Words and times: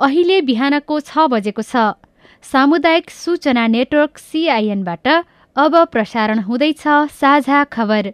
अहिले 0.00 0.40
बिहानको 0.48 0.96
छ 1.00 1.26
बजेको 1.30 1.62
छ। 1.62 1.80
सामुदायिक 2.42 3.10
सूचना 3.10 3.66
नेटवर्क 3.66 4.18
सिआइएनबाट 4.18 5.08
अब 5.56 5.74
प्रसारण 5.92 6.38
हुँदैछ 6.40 6.82
साझा 7.18 7.62
खबर। 7.74 8.12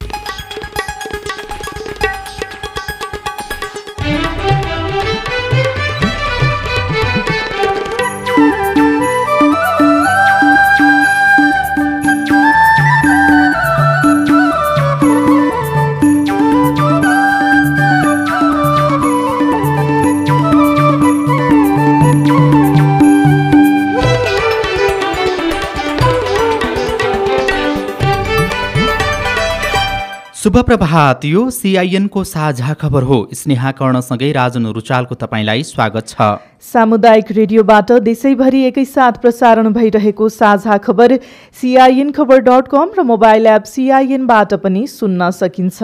शुभ 30.45 30.57
प्रभात 30.61 31.25
यो 31.25 31.43
सिआइएनको 31.51 32.23
साझा 32.25 32.73
खबर 32.75 33.03
हो। 33.03 33.17
स्नेहा 33.35 33.71
कर्णसँगै 33.73 34.31
राजन 34.33 34.67
रुचालको 34.69 35.15
तपाईँलाई 35.15 35.63
स्वागत 35.63 36.09
छ। 36.09 36.27
सामुदायिक 36.65 37.31
रेडियोबाट 37.33 37.93
देशैभरि 38.05 38.61
एकैसाथ 38.63 39.21
प्रसारण 39.23 39.73
भइरहेको 39.73 40.29
साझा 40.29 40.77
खबर 40.79 41.17
सिआइएन 41.61 42.11
खबर 42.13 42.45
डट 42.45 42.69
कम 42.69 42.93
र 42.99 43.03
मोबाइल 43.05 43.47
एप 43.47 43.65
सिआइएनबाट 43.65 44.55
पनि 44.61 44.87
सुन्न 44.89 45.31
सकिन्छ। 45.33 45.83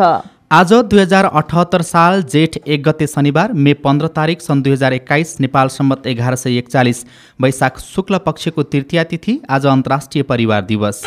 आज 0.52 0.72
दुई 0.84 1.00
हजार 1.00 1.24
अठहत्तर 1.32 1.82
साल 1.86 2.22
जेठ 2.28 2.58
एक 2.58 2.82
गते 2.82 3.06
शनिबार 3.06 3.52
मे 3.54 3.74
पन्ध्र 3.80 4.12
तारिक 4.12 4.42
सन् 4.42 4.62
दुई 4.62 4.72
हजार 4.72 4.92
एक्काइस 4.94 5.36
नेपाल 5.40 5.68
सम्मत 5.70 6.06
एघार 6.06 6.36
सय 6.36 6.58
एकचालिस 6.58 7.04
वैशाख 7.40 7.78
शुक्ल 7.80 8.18
पक्षको 8.26 8.62
तृतीया 8.68 9.04
तिथि 9.06 9.40
आज 9.50 9.66
अन्तर्राष्ट्रिय 9.68 10.22
परिवार 10.26 10.62
दिवस। 10.66 11.02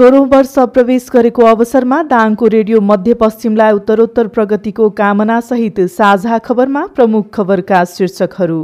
सोह्रौँ 0.00 0.26
वर्ष 0.28 0.54
प्रवेश 0.74 1.08
गरेको 1.12 1.42
अवसरमा 1.46 1.96
दाङको 2.10 2.46
रेडियो 2.48 2.80
मध्यपश्चिमलाई 2.82 3.72
उत्तरोत्तर 3.72 4.26
प्रगतिको 4.36 4.88
कामनासहित 4.96 5.80
साझा 5.92 6.38
खबरमा 6.38 6.84
प्रमुख 6.96 7.26
खबरका 7.34 7.84
शीर्षकहरू। 7.86 8.60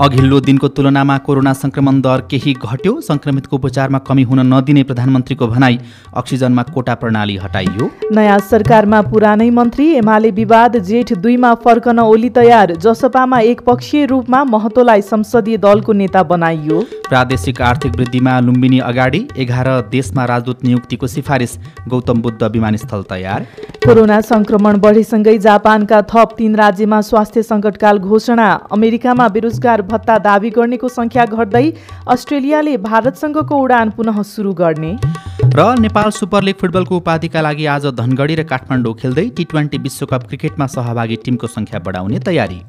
अघिल्लो 0.00 0.38
दिनको 0.40 0.68
तुलनामा 0.68 1.16
कोरोना 1.18 1.52
संक्रमण 1.54 2.00
दर 2.00 2.20
केही 2.30 2.52
घट्यो 2.54 3.00
संक्रमितको 3.00 3.56
उपचारमा 3.56 3.98
कमी 4.08 4.22
हुन 4.22 4.40
नदिने 4.52 4.82
प्रधानमन्त्रीको 4.82 5.46
भनाई 5.48 5.78
अक्सिजनमा 6.16 6.62
कोटा 6.74 6.94
प्रणाली 6.94 7.36
हटाइयो। 7.36 7.90
नयाँ 8.12 8.38
सरकारमा 8.48 9.00
पुरानै 9.10 9.50
मन्त्री 9.50 9.90
एमाले 9.96 10.30
विवाद 10.30 10.78
जेठ 10.88 11.12
दुईमा 11.18 11.52
फर्कन 11.64 11.98
ओली 11.98 12.30
तयार 12.40 12.74
जसपामा 12.78 13.40
एकपक्षीय 13.50 14.06
रूपमा 14.06 14.42
महतोलाई 14.46 15.02
संसदीय 15.02 15.58
दलको 15.58 15.92
नेता 15.92 16.22
बनाइयो। 16.32 16.80
प्रादेशिक 17.08 17.62
आर्थिक 17.62 17.96
वृद्धिमा 17.96 18.38
लुम्बिनी 18.40 18.78
अगाडि 18.82 19.26
एघार 19.36 19.68
देशमा 19.90 20.24
राजदूत 20.24 20.61
नियुक्तिको 20.64 21.06
सिफारिस 21.06 21.58
गौतम 21.88 22.22
बुद्ध 22.22 22.42
विमानस्थल 22.44 23.02
तयार। 23.10 23.46
कोरोना 23.84 24.20
संक्रमण 24.22 24.78
बढेसँगै 24.80 25.36
जापानका 25.38 26.00
थप 26.10 26.34
तीन 26.38 26.56
राज्यमा 26.56 27.00
स्वास्थ्य 27.02 27.42
सङ्कटकाल 27.42 27.98
घोषणा। 27.98 28.48
अमेरिकामा 28.72 29.28
बेरोजगार 29.28 29.82
भत्ता 29.84 30.18
दावी 30.20 30.50
गर्नेको 30.50 30.88
सङ्ख्या 30.90 31.24
घट्दै 31.26 31.66
अस्ट्रेलियाले 32.08 32.76
भारतसँगको 32.80 33.56
उडान 33.58 33.90
पुनः 33.90 34.22
सुरु 34.24 34.52
गर्ने। 34.54 34.92
र 35.52 35.74
नेपाल 35.80 36.10
सुपर 36.10 36.42
लिग 36.42 36.54
फुटबलको 36.60 36.96
उपाधिका 36.96 37.40
लागि 37.40 37.66
आज 37.68 37.86
धनगढी 37.96 38.34
र 38.34 38.42
काठमाडौँ 38.44 38.94
खेल्दै 38.94 39.28
टी 39.36 39.44
ट्वेन्टी 39.44 39.78
विश्वकप 39.78 40.26
क्रिकेटमा 40.28 40.66
सहभागी 40.74 41.16
टिमको 41.24 41.46
सङ्ख्या 41.48 41.80
बढाउने 41.80 42.18
तयारी। 42.20 42.60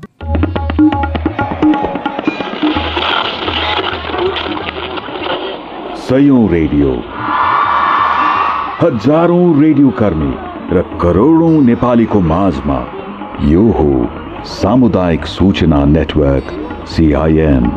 सयौं 6.04 6.42
रेडियो। 6.50 6.90
हजारौं 8.84 9.44
रेडियो 9.62 9.90
कर्मी 9.98 10.32
र 10.76 10.82
करोडौं 11.02 11.52
नेपालीको 11.66 12.20
माझमा 12.22 12.80
यो 13.52 13.62
हो 13.78 13.86
सामुदायिक 14.54 15.26
सूचना 15.26 15.80
नेटवर्क 15.92 16.50
सिआइएन 16.94 17.70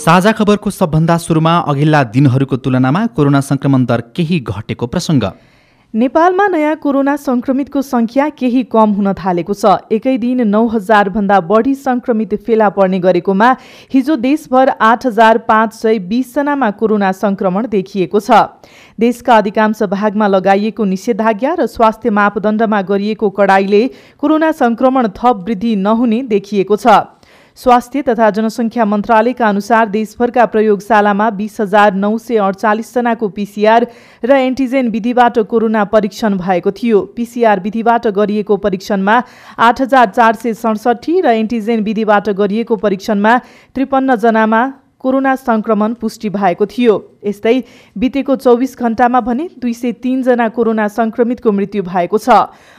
साझा 0.00 0.32
खबरको 0.32 0.70
सबभन्दा 0.70 1.16
सुरुमा 1.26 1.54
अघिल्ला 1.72 2.02
दिनहरूको 2.16 2.56
तुलनामा 2.64 3.04
कोरोना 3.16 3.40
संक्रमण 3.50 3.84
दर 3.84 4.00
केही 4.16 4.40
घटेको 4.48 4.86
प्रसङ्ग। 4.86 5.24
नेपालमा 5.94 6.46
नयाँ 6.48 6.76
कोरोना 6.76 7.14
संक्रमितको 7.16 7.80
सङ्ख्या 7.82 8.28
केही 8.32 8.62
कम 8.72 8.92
हुन 8.92 9.12
थालेको 9.14 9.54
छ। 9.54 9.92
एकै 9.92 10.16
दिन 10.18 10.40
नौ 10.48 10.62
हजारभन्दा 10.66 11.40
बढी 11.44 11.74
संक्रमित 11.76 12.32
फेला 12.40 12.68
पर्ने 12.72 12.98
गरेकोमा 12.98 13.50
हिजो 13.92 14.16
देशभर 14.16 14.72
आठ 14.80 15.06
हजार 15.06 15.38
पाँच 15.44 15.74
सय 15.74 15.98
बिसजनामा 16.08 16.70
कोरोना 16.80 17.12
संक्रमण 17.14 17.66
देखिएको 17.68 18.20
छ। 18.20 18.40
देशका 18.98 19.36
अधिकांश 19.36 19.82
भागमा 19.92 20.26
लगाइएको 20.28 20.84
निषेधाज्ञा 20.86 21.54
र 21.54 21.66
स्वास्थ्य 21.68 22.10
मापदण्डमा 22.10 22.80
गरिएको 22.88 23.30
कडाईले 23.30 23.86
कोरोना 24.18 24.52
संक्रमण 24.56 25.08
थप 25.12 25.44
वृद्धि 25.44 25.76
नहुने 25.78 26.22
देखिएको 26.32 26.76
छ। 26.76 27.20
स्वास्थ्य 27.58 28.02
तथा 28.02 28.28
जनसङ्ख्या 28.30 28.84
मन्त्रालयका 28.84 29.48
अनुसार 29.48 29.88
देशभरका 29.88 30.44
प्रयोगशालामा 30.46 31.28
बिस 31.30 31.60
हजार 31.60 31.94
नौ 31.94 32.16
सय 32.18 32.36
अडचालिसजनाको 32.38 33.28
पिसिआर 33.28 33.86
र 34.24 34.38
एन्टिजेन 34.38 34.88
विधिबाट 34.90 35.38
कोरोना 35.50 35.84
परीक्षण 35.92 36.36
भएको 36.38 36.70
थियो। 36.72 37.00
पिसिआर 37.16 37.60
विधिबाट 37.60 38.06
गरिएको 38.18 38.56
परीक्षणमा 38.58 39.20
आठ 39.60 39.80
हजार 39.80 40.10
चार 40.10 40.34
सय 40.34 40.54
सडसठी 40.56 41.20
र 41.20 41.36
एन्टिजेन 41.36 41.82
विधिबाट 41.84 42.28
गरिएको 42.40 42.76
परीक्षणमा 42.78 43.38
त्रिपन्नजनामा 43.74 44.66
कोरोना 44.98 45.34
सङ्क्रमण 45.38 45.94
पुष्टि 45.94 46.28
भएको 46.30 46.66
थियो। 46.66 47.11
यस्तै 47.24 47.56
बितेको 47.98 48.36
चौबिस 48.36 48.78
घण्टामा 48.78 49.20
भने 49.22 49.48
दुई 49.58 49.72
सय 49.72 49.92
तिनजना 50.02 50.48
कोरोना 50.48 50.86
सङ्क्रमितको 50.88 51.52
मृत्यु 51.52 51.82
भएको 51.82 52.18
छ। 52.18 52.28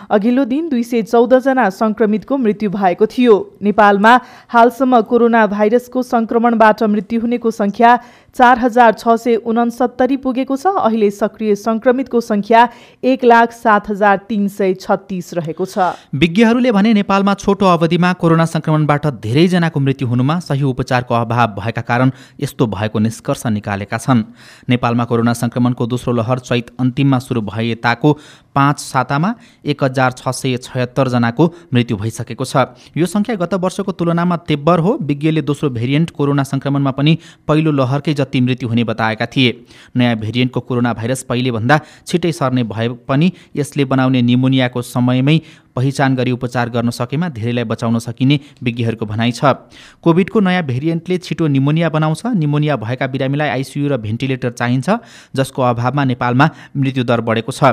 अघिल्लो 0.09 0.45
दिन 0.45 0.69
दुई 0.69 0.83
सय 0.83 1.01
चौधजना 1.03 1.69
सङ्क्रमितको 1.71 2.37
मृत्यु 2.37 2.69
भएको 2.69 3.05
थियो। 3.07 3.35
नेपालमा 3.61 4.13
हालसम्म 4.49 5.01
कोरोना 5.07 5.45
भाइरसको 5.47 6.01
सङ्क्रमणबाट 6.03 6.83
मृत्यु 6.83 7.21
हुनेको 7.21 7.51
सङ्ख्या 7.51 7.91
चार 8.35 8.59
हजार 8.59 8.91
छ 8.93 9.15
सय 9.15 9.35
उनसत्तरी 9.45 10.17
पुगेको 10.17 10.55
छ। 10.57 10.65
अहिले 10.83 11.09
सक्रिय 11.13 11.55
सङ्क्रमितको 11.55 12.19
सङ्ख्या 12.21 12.61
एक 13.03 13.23
लाख 13.23 13.51
सात 13.53 13.89
हजार 13.89 14.17
तिन 14.29 14.47
सय 14.49 14.73
छत्तिस 14.81 15.33
रहेको 15.33 15.65
छ। 15.65 15.93
विज्ञहरूले 16.13 16.71
भने 16.71 16.93
नेपालमा 16.93 17.33
छोटो 17.35 17.65
अवधिमा 17.67 18.13
कोरोना 18.17 18.45
सङ्क्रमणबाट 18.45 19.05
धेरैजनाको 19.23 19.79
मृत्यु 19.79 20.07
हुनुमा 20.07 20.39
सही 20.41 20.63
उपचारको 20.65 21.13
अभाव 21.15 21.55
भएका 21.59 21.81
कारण 21.81 22.11
यस्तो 22.41 22.67
भएको 22.67 22.99
निष्कर्ष 22.99 23.45
निकालेका 23.53 23.97
छन्। 23.97 24.23
नेपालमा 24.69 25.05
कोरोना 25.05 25.33
सङ्क्रमणको 25.33 25.87
दोस्रो 25.87 26.13
लहर 26.13 26.39
चैत 26.41 26.71
अन्तिममा 26.79 27.19
सुरु 27.19 27.41
भए 27.49 27.75
ताको 27.83 28.17
पाँच 28.55 28.79
सातामा 28.79 29.33
एक 29.65 29.83
हजार 29.83 30.11
छ 30.11 30.29
सय 30.31 30.57
छयत्तरजनाको 30.57 31.45
मृत्यु 31.73 31.97
भइसकेको 31.97 32.45
छ। 32.45 32.55
यो 32.97 33.05
सङ्ख्या 33.05 33.35
गत 33.35 33.53
वर्षको 33.55 33.91
तुलनामा 33.91 34.37
तेब्बर 34.45 34.79
हो। 34.79 34.97
विज्ञले 35.03 35.41
दोस्रो 35.41 35.69
भेरिएन्ट 35.69 36.11
कोरोना 36.11 36.43
सङ्क्रमणमा 36.43 36.91
पनि 36.91 37.17
पहिलो 37.47 37.71
लहरकै 37.71 38.13
जति 38.13 38.41
मृत्यु 38.41 38.69
हुने 38.69 38.83
बताएका 38.83 39.25
थिए। 39.25 39.51
नयाँ 39.97 40.15
भेरिएन्टको 40.17 40.59
कोरोना 40.59 40.93
भाइरस 40.93 41.23
पहिलेभन्दा 41.23 41.79
छिटै 42.07 42.31
सर्ने 42.31 42.63
भए 42.65 42.87
पनि 43.07 43.31
यसले 43.55 43.85
बनाउने 43.85 44.21
निमोनियाको 44.21 44.81
समयमै 44.83 45.39
पहिचान 45.75 46.15
गरी 46.15 46.31
उपचार 46.31 46.69
गर्न 46.69 46.89
सकेमा 46.93 47.27
धेरैलाई 47.33 47.63
बचाउन 47.65 47.97
सकिने 47.99 48.39
विज्ञहरूको 48.63 49.05
भनाइ 49.05 49.31
छ। 49.31 49.57
कोभिडको 50.03 50.39
नयाँ 50.39 50.63
भेरिएन्टले 50.63 51.17
छिटो 51.17 51.47
निमोनिया 51.47 51.89
बनाउँछ। 51.89 52.21
निमोनिया 52.37 52.75
भएका 52.77 53.07
बिरामीलाई 53.07 53.49
आइसियु 53.49 53.89
र 53.89 53.97
भेन्टिलेटर 53.97 54.51
चाहिन्छ 54.51 54.89
जसको 55.33 55.61
अभावमा 55.63 56.03
नेपालमा 56.05 56.49
मृत्युदर 56.77 57.21
बढेको 57.21 57.51
छ। 57.51 57.63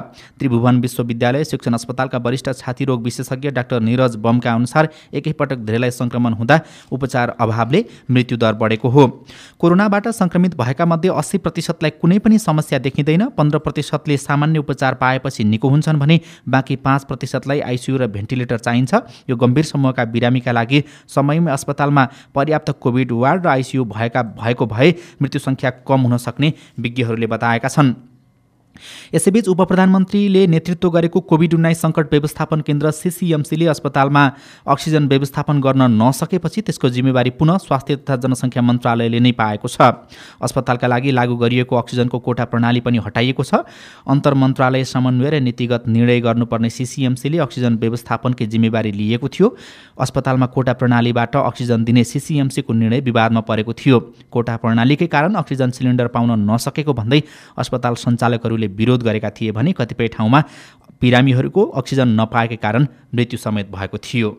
त्रिभुवन 0.40 0.69
विश्वविद्यालय 0.78 1.44
शिक्षण 1.44 1.74
अस्पतालका 1.74 2.18
वरिष्ठ 2.18 2.50
छाती 2.52 2.84
रोग 2.84 3.02
विशेषज्ञ 3.02 3.50
डाक्टर 3.50 3.80
निरज 3.80 4.16
बमका 4.18 4.52
अनुसार 4.52 4.88
एकैपटक 5.12 5.58
धेरैलाई 5.60 5.90
सङ्क्रमण 5.90 6.32
हुँदा 6.32 6.60
उपचार 6.92 7.34
अभावले 7.40 7.84
मृत्युदर 8.10 8.52
बढेको 8.54 8.88
हो। 8.88 9.06
कोरोनाबाट 9.60 10.08
सङ्क्रमित 10.10 10.54
भएका 10.56 10.84
मध्ये 10.86 11.10
अस्सी 11.12 11.38
प्रतिशतलाई 11.38 11.90
कुनै 12.00 12.18
पनि 12.18 12.38
समस्या 12.38 12.78
देखिँदैन 12.78 13.26
पन्ध्र 13.38 13.58
प्रतिशतले 13.58 14.16
सामान्य 14.18 14.58
उपचार 14.58 14.94
पाएपछि 14.94 15.44
निको 15.44 15.68
हुन्छन् 15.68 15.98
भने 15.98 16.20
बाँकी 16.48 16.76
पाँच 16.78 17.04
प्रतिशतलाई 17.04 17.60
आइसियु 17.62 17.96
र 17.96 18.06
भेन्टिलेटर 18.08 18.58
चाहिन्छ। 18.58 18.94
यो 19.30 19.36
गम्भीर 19.36 19.64
समूहका 19.64 20.04
बिरामीका 20.04 20.52
लागि 20.52 20.84
समयमै 21.08 21.52
अस्पतालमा 21.52 22.08
पर्याप्त 22.34 22.70
कोभिड 22.80 23.12
वार्ड 23.14 23.46
र 23.46 23.48
आइसियु 23.50 23.84
भएका 23.86 24.22
भएको 24.36 24.66
भए 24.66 24.94
मृत्यु 25.22 25.40
सङ्ख्या 25.40 25.70
कम 25.88 26.00
हुन 26.00 26.16
सक्ने 26.18 26.52
विज्ञहरूले 26.78 27.26
बताएका 27.26 27.68
छन्। 27.68 27.94
यसैबीच 29.14 29.48
उप 29.48 29.60
प्रधानमन्त्रीले 29.62 30.46
नेतृत्व 30.46 30.90
गरेको 30.90 31.20
कोभिड 31.20 31.54
उन्नाइस 31.54 31.80
सङ्कट 31.82 32.12
व्यवस्थापन 32.12 32.60
केन्द्र 32.60 32.90
सिसिएमसीले 32.90 33.66
अस्पतालमा 33.66 34.22
अक्सिजन 34.66 35.08
व्यवस्थापन 35.08 35.60
गर्न 35.60 35.82
नसकेपछि 35.92 36.60
त्यसको 36.62 36.88
जिम्मेवारी 36.88 37.30
पुनः 37.30 37.56
स्वास्थ्य 37.58 37.96
तथा 37.96 38.16
जनसङ्ख्या 38.16 38.62
मन्त्रालयले 38.62 39.20
नै 39.20 39.32
पाएको 39.32 39.68
छ। 39.68 39.80
अस्पतालका 40.40 40.86
लागि 40.86 41.10
लागू 41.10 41.36
गरिएको 41.36 41.76
अक्सिजनको 41.76 42.18
कोटा 42.18 42.44
प्रणाली 42.44 42.80
पनि 42.80 42.98
हटाइएको 42.98 43.44
छ। 43.44 43.66
अन्तर 44.06 44.34
मन्त्रालय 44.34 44.84
समन्वय 44.84 45.30
र 45.30 45.40
नीतिगत 45.40 45.88
निर्णय 45.88 46.20
गर्नुपर्ने 46.20 46.70
सिसिएमसीले 46.70 47.38
अक्सिजन 47.38 47.76
व्यवस्थापनकै 47.76 48.46
जिम्मेवारी 48.46 48.92
लिएको 48.92 49.28
थियो। 49.28 49.48
अस्पतालमा 49.98 50.46
कोटा 50.46 50.72
प्रणालीबाट 50.80 51.36
अक्सिजन 51.36 51.84
दिने 51.84 52.04
सिसिएमसीको 52.04 52.72
निर्णय 52.72 53.00
विवादमा 53.00 53.40
परेको 53.40 53.72
थियो। 53.74 53.98
कोटा 54.30 54.56
प्रणालीकै 54.56 55.06
कारण 55.06 55.34
अक्सिजन 55.34 55.70
सिलिन्डर 55.70 56.06
पाउन 56.14 56.30
नसकेको 56.50 56.92
भन्दै 56.92 57.22
अस्पताल 57.58 57.94
सञ्चालकहरूले 58.60 58.66
विरोध 58.76 59.02
गरेका 59.02 59.30
थिए 59.30 59.52
भने 59.52 59.72
कतिपय 59.72 60.08
ठाउँमा 60.08 60.40
बिरामीहरूको 61.00 61.62
अक्सिजन 61.80 62.08
नपाएकै 62.20 62.56
कारण 62.56 62.86
मृत्यु 63.14 63.38
समेत 63.38 63.70
भएको 63.70 63.98
थियो। 63.98 64.30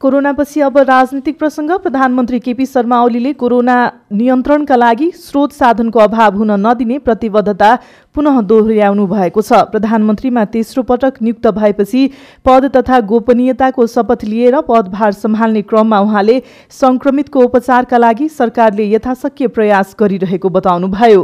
कोरोनापछि 0.00 0.60
अब 0.60 0.76
राजनीतिक 0.80 1.38
प्रसङ्ग 1.38 1.72
प्रधानमन्त्री 1.78 2.38
केपी 2.40 2.66
शर्मा 2.66 3.00
ओलीले 3.04 3.32
कोरोना 3.32 3.74
नियन्त्रणका 4.12 4.76
लागि 4.76 5.10
स्रोत 5.16 5.52
साधनको 5.52 5.98
अभाव 6.00 6.36
हुन 6.36 6.50
नदिने 6.58 6.98
प्रतिबद्धता 7.00 7.74
पुनः 8.14 8.40
दोहोऱ्याउनु 8.42 9.06
भएको 9.06 9.42
छ। 9.42 9.60
प्रधानमन्त्रीमा 9.74 10.44
तेस्रो 10.54 10.82
पटक 10.84 11.20
नियुक्त 11.22 11.46
भएपछि 11.58 12.06
पद 12.44 12.70
तथा 12.76 13.00
गोपनीयताको 13.12 13.86
शपथ 13.88 14.24
लिएर 14.24 14.60
पदभार 14.70 15.12
सम्हाल्ने 15.20 15.62
क्रममा 15.68 16.00
उहाँले 16.00 16.40
संक्रमितको 16.80 17.44
उपचारका 17.44 17.98
लागि 17.98 18.28
सरकारले 18.30 18.90
यथाशक्य 18.94 19.52
प्रयास 19.52 19.94
गरिरहेको 20.00 20.48
बताउनुभयो। 20.56 21.22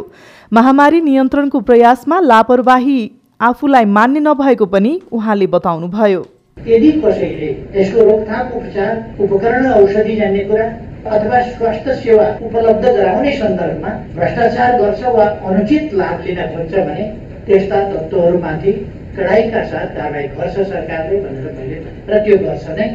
महामारी 0.53 1.01
नियन्त्रणको 1.01 1.61
प्रयासमा 1.65 2.21
लापरवाही 2.29 3.01
आफूलाई 3.41 3.85
मान्ने 3.97 4.21
नभएको 4.23 4.67
पनि 4.69 4.99
उहाँले 5.11 5.47
बताउनुभयो। 5.49 6.25
यदि 6.67 6.91
कसैले 6.93 7.49
यसको 7.75 8.05
रोकथाम 8.05 8.49
उपचार 8.59 9.23
उपकरण 9.23 9.67
औषधि 9.73 10.17
जान्ने 10.17 10.45
कुरा 10.45 10.65
अथवा 11.11 11.41
स्वास्थ्य 11.51 11.95
सेवा 11.97 12.27
उपलब्ध 12.43 12.85
गराउने 12.89 13.37
सन्दर्भमा 13.37 13.93
भ्रष्टाचार 14.17 14.81
गर्छ 14.81 15.15
वा 15.17 15.29
अनुचित 15.51 15.95
लाभ 15.95 16.27
लिन 16.27 16.43
खोज्छ 16.57 16.75
भने 16.75 17.09
त्यस्ता 17.47 17.83
तत्त्वहरूमाथि 17.93 18.73
कडाइका 19.17 19.65
साथ 19.65 19.97
कारवाही 19.97 20.29
गर्छ 20.37 20.69
सरकारले 20.69 21.21
भनेर 21.21 21.53
मैले 21.59 21.83
र 22.11 22.25
त्यो 22.25 22.39
गर्छ 22.47 22.79
नै। 22.79 22.95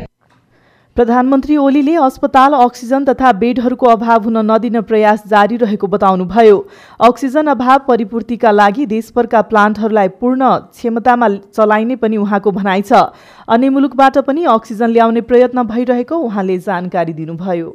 प्रधानमन्त्री 0.96 1.56
ओलीले 1.58 1.94
अस्पताल 1.98 2.54
अक्सिजन 2.54 3.06
तथा 3.06 3.32
बेडहरूको 3.42 3.88
अभाव 3.88 4.24
हुन 4.24 4.38
नदिन 4.48 4.80
प्रयास 4.82 5.22
जारी 5.28 5.58
रहेको 5.58 5.88
बताउनुभयो। 5.88 6.58
अक्सिजन 7.00 7.48
अभाव 7.48 7.80
परिपूर्तिका 7.88 8.52
लागि 8.52 8.86
देशभरका 8.86 9.42
प्लान्टहरूलाई 9.52 10.08
पूर्ण 10.20 10.50
क्षमतामा 10.74 11.30
चलाइने 11.56 11.96
पनि 11.96 12.18
उहाँको 12.18 12.52
भनाइ 12.52 12.82
छ। 12.82 13.00
अन्य 13.48 13.70
मुलुकबाट 13.70 14.18
पनि 14.28 14.44
अक्सिजन 14.56 14.90
ल्याउने 14.92 15.22
प्रयत्न 15.32 15.64
भइरहेको 15.72 16.16
उहाँले 16.28 16.58
जानकारी 16.60 17.14
दिनुभयो। 17.14 17.70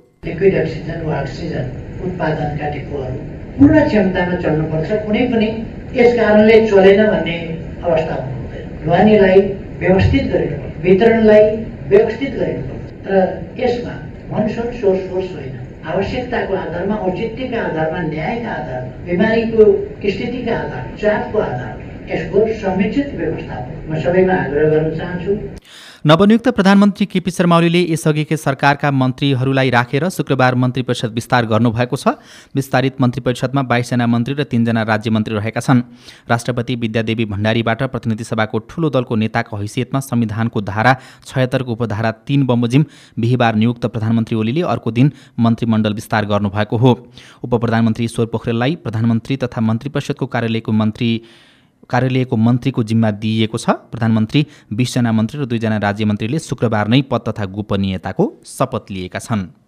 पूर्ण 3.58 3.86
क्षमतामा 3.88 4.36
चल्नुपर्छ। 4.44 5.02
कुनै 5.06 5.26
पनि 5.32 5.48
यस 5.96 6.16
कारणले 6.20 6.60
चलेन 6.68 7.00
भन्ने 7.08 7.36
अवस्था 7.80 8.14
हुनु 8.14 8.36
हुँदैन 8.36 8.64
ढुवानीलाई 8.84 9.40
व्यवस्थित 9.80 10.32
गरिनुपर्छ 10.32 10.74
वितरणलाई 10.84 11.44
व्यवस्थित 11.90 12.32
गरिनुपर्छ 12.38 12.75
र 13.08 13.12
यसमा 13.58 13.94
मनसुन 14.30 14.70
सोर्स 14.80 15.00
फोर्स 15.10 15.32
होइन। 15.34 15.54
आवश्यकताको 15.86 16.54
आधारमा 16.54 16.94
औचित्यका 17.06 17.58
आधारमा 17.62 17.98
न्यायका 18.08 18.50
आधारमा 18.50 19.04
बिमारीको 19.06 19.64
स्थितिका 20.02 20.54
आधार 20.56 20.84
चापको 21.00 21.38
आधारमा 21.38 21.84
यसको 22.12 22.38
समुचित 22.62 23.14
व्यवस्थापन। 23.14 23.74
म 23.88 24.00
सबैमा 24.02 24.34
आग्रह 24.34 24.68
गर्न 24.70 24.90
चाहन्छु। 24.98 25.32
नवनियुक्त 26.06 26.48
प्रधानमन्त्री 26.48 27.06
केपी 27.06 27.30
शर्मा 27.30 27.56
ओलीले 27.58 27.80
यसअघिकै 27.92 28.36
सरकारका 28.38 28.90
मन्त्रीहरूलाई 28.92 29.70
राखेर 29.70 30.08
शुक्रबार 30.08 30.54
मन्त्री 30.54 30.82
परिषद 30.86 31.14
विस्तार 31.14 31.46
गर्नुभएको 31.46 31.96
छ। 31.96 32.12
विस्तारित 32.54 33.00
मन्त्री 33.02 33.20
परिषदमा 33.26 33.62
बाइसजना 33.66 34.06
मन्त्री 34.06 34.34
र 34.34 34.44
तीनजना 34.44 34.82
राज्य 34.86 35.10
मन्त्री 35.10 35.34
रहेका 35.34 35.60
छन्। 35.60 35.80
राष्ट्रपति 36.30 36.74
विद्यादेवी 36.76 37.24
भण्डारीबाट 37.26 37.82
प्रतिनिधि 37.90 38.24
सभाको 38.24 38.58
ठूलो 38.70 38.90
दलको 38.94 39.16
नेताको 39.16 39.56
हैसियतमा 39.56 40.00
संविधानको 40.00 40.60
धारा 40.62 40.94
छयत्तरको 41.26 41.72
उपधारा 41.72 42.10
तीन 42.22 42.46
बमोजिम 42.46 42.84
बिहिबार 43.18 43.54
नियुक्त 43.56 43.86
प्रधानमन्त्री 43.88 44.38
ओलीले 44.38 44.62
अर्को 44.68 44.90
दिन 44.92 45.10
मन्त्रीमण्डल 45.40 45.94
विस्तार 45.94 46.26
गर्नुभएको 46.26 46.76
हो। 46.76 46.94
उप 47.42 47.54
प्रधानमन्त्री 47.56 48.04
ईश्वर 48.04 48.26
पोखरेललाई 48.30 48.76
प्रधानमन्त्री 48.86 49.36
तथा 49.42 49.60
मन्त्री 49.60 49.90
परिषदको 49.90 50.26
कार्यालयको 50.28 50.72
मन्त्री 50.72 51.10
कार्यालयको 51.90 52.36
मन्त्रीको 52.36 52.82
जिम्मा 52.82 53.10
दिइएको 53.22 53.58
छ। 53.58 53.70
प्रधानमन्त्री 53.92 54.46
बिसजना 54.72 55.12
मन्त्री 55.12 55.40
र 55.40 55.44
दुईजना 55.46 55.76
राज्यमन्त्रीले 55.78 56.38
शुक्रबार 56.38 56.88
नै 56.88 57.02
पद 57.02 57.20
तथा 57.28 57.44
गोपनीयताको 57.46 58.24
शपथ 58.46 58.90
लिएका 58.90 59.18
छन्। 59.18 59.65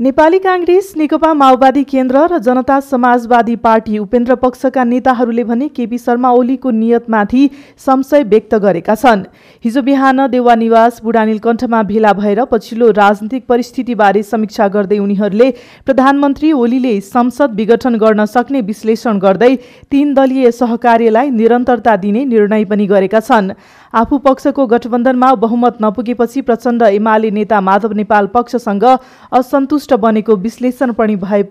नेपाली 0.00 0.38
काङ्ग्रेस 0.38 0.92
नेकपा 0.96 1.32
माओवादी 1.34 1.82
केन्द्र 1.84 2.20
र 2.30 2.38
जनता 2.38 2.78
समाजवादी 2.82 3.54
पार्टी 3.58 3.98
उपेन्द्र 3.98 4.34
पक्षका 4.34 4.82
नेताहरूले 4.84 5.44
भने 5.44 5.66
केपी 5.68 5.98
शर्मा 5.98 6.30
ओलीको 6.32 6.70
नियतमाथि 6.72 7.40
संशय 7.78 8.22
व्यक्त 8.24 8.54
गरेका 8.56 8.94
छन्। 8.94 9.24
हिजो 9.64 9.82
बिहान 9.82 10.26
देवानिवास 10.28 11.00
बुढानीलकण्ठमा 11.04 11.82
भेला 11.82 12.12
भएर 12.12 12.44
पछिल्लो 12.44 12.90
राजनीतिक 12.90 13.46
परिस्थितिबारे 13.48 14.22
समीक्षा 14.22 14.68
गर्दै 14.68 14.98
उनीहरूले 14.98 15.50
प्रधानमन्त्री 15.86 16.52
ओलीले 16.54 16.94
संसद 17.08 17.58
विघटन 17.58 17.98
गर्न 17.98 18.24
सक्ने 18.28 18.60
विश्लेषण 18.70 19.18
गर्दै 19.18 19.50
तीन 19.90 20.14
दलीय 20.14 20.50
सहकार्यलाई 20.52 21.30
निरन्तरता 21.32 21.96
दिने 21.96 22.24
निर्णय 22.26 22.64
पनि 22.66 22.86
गरेका 22.86 23.20
छन्। 23.22 23.50
आफू 23.94 24.18
पक्षको 24.20 24.66
गठबन्धनमा 24.68 25.34
बहुमत 25.42 25.82
नपुगेपछि 25.82 26.40
प्रचण्ड 26.46 26.82
एमाले 26.84 27.30
नेता 27.32 27.60
माधव 27.66 27.92
नेपाल 27.96 28.26
पक्षसँग 28.34 28.84
असन्तुष्ट 29.32 29.87
बनेको 29.94 30.36
विश्लेषण 30.36 30.92
पनि 30.92 31.16
भए 31.16 31.42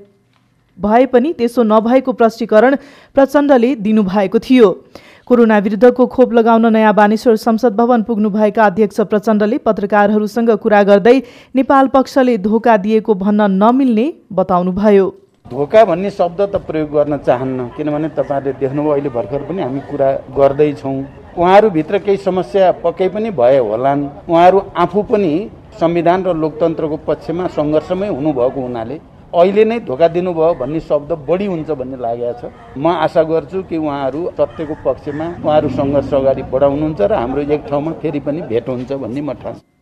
भए 0.80 1.06
पनि 1.06 1.34
त्यसो 1.34 1.64
नभएको 1.64 2.12
प्रष्टीकरण 2.14 2.76
प्रचण्डले 3.16 3.76
दिनुभएको 3.76 4.40
थियो। 4.40 4.72
कोरोना 5.28 5.58
विरुद्धको 5.58 6.06
खोप 6.08 6.34
लगाउन 6.34 6.66
नयाँ 6.74 6.94
बानेश्वर 6.94 7.36
संसद 7.36 7.76
भवन 7.76 8.04
पुग्नुभएका 8.04 8.66
अध्यक्ष 8.66 9.00
प्रचण्डले 9.04 9.58
पत्रकारहरूसँग 9.58 10.52
कुरा 10.64 10.84
गर्दै 10.84 11.18
नेपाल 11.56 11.88
पक्षले 11.88 12.38
धोका 12.38 12.78
दिएको 12.78 13.14
भन्न 13.16 13.52
नमिल्ने 13.54 14.14
बताउनुभयो। 14.34 15.14
धोका 15.46 15.84
भन्ने 15.86 16.10
शब्द 16.12 16.42
त 16.42 16.56
प्रयोग 16.68 16.92
गर्न 16.92 17.18
चाहन्न 17.18 17.68
किनभने 17.78 18.10
तपाईँहरूले 18.10 18.60
देख्नुभयो 18.60 18.92
अहिले 18.92 19.10
भर्खर 19.10 19.42
पनि 19.50 19.62
हामी 19.62 19.80
कुरा 19.90 20.12
गर्दैछौँ। 20.38 20.98
उहाँहरूभित्र 21.38 21.98
केही 22.00 22.18
समस्या 22.18 22.72
पक्कै 22.84 23.08
पनि 23.10 23.30
भए 23.32 23.58
होलान्। 23.60 24.02
उहाँहरू 24.30 24.62
आफू 24.76 25.02
पनि 25.12 25.32
संविधान 25.80 26.24
र 26.26 26.34
लोकतन्त्रको 26.34 26.98
पक्षमा 27.08 27.48
सङ्घर्षमै 27.58 28.08
हुनुभएको 28.08 28.62
हुनाले 28.62 28.98
अहिले 29.34 29.64
नै 29.66 29.80
धोका 29.86 30.08
दिनुभयो 30.08 30.54
भन्ने 30.58 30.80
शब्द 30.90 31.12
बढी 31.30 31.46
हुन्छ 31.46 31.70
भन्ने 31.78 31.98
लागेको 32.02 32.34
छ। 32.42 32.52
म 32.78 32.88
आशा 33.06 33.24
गर्छु 33.30 33.64
कि 33.70 33.78
उहाँहरू 33.78 34.22
सत्यको 34.38 34.76
पक्षमा 34.86 35.26
उहाँहरू 35.46 35.70
सङ्घर्ष 35.78 36.14
अगाडि 36.14 36.42
बढाउनुहुन्छ 36.50 37.02
र 37.02 37.14
हाम्रो 37.14 37.42
एक 37.54 37.62
ठाउँमा 37.70 37.92
फेरि 38.02 38.20
पनि 38.26 38.42
भेट 38.50 38.70
हुन्छ 38.70 38.92
भन्ने 38.94 39.22
म 39.22 39.34
ठान्छु। 39.38 39.77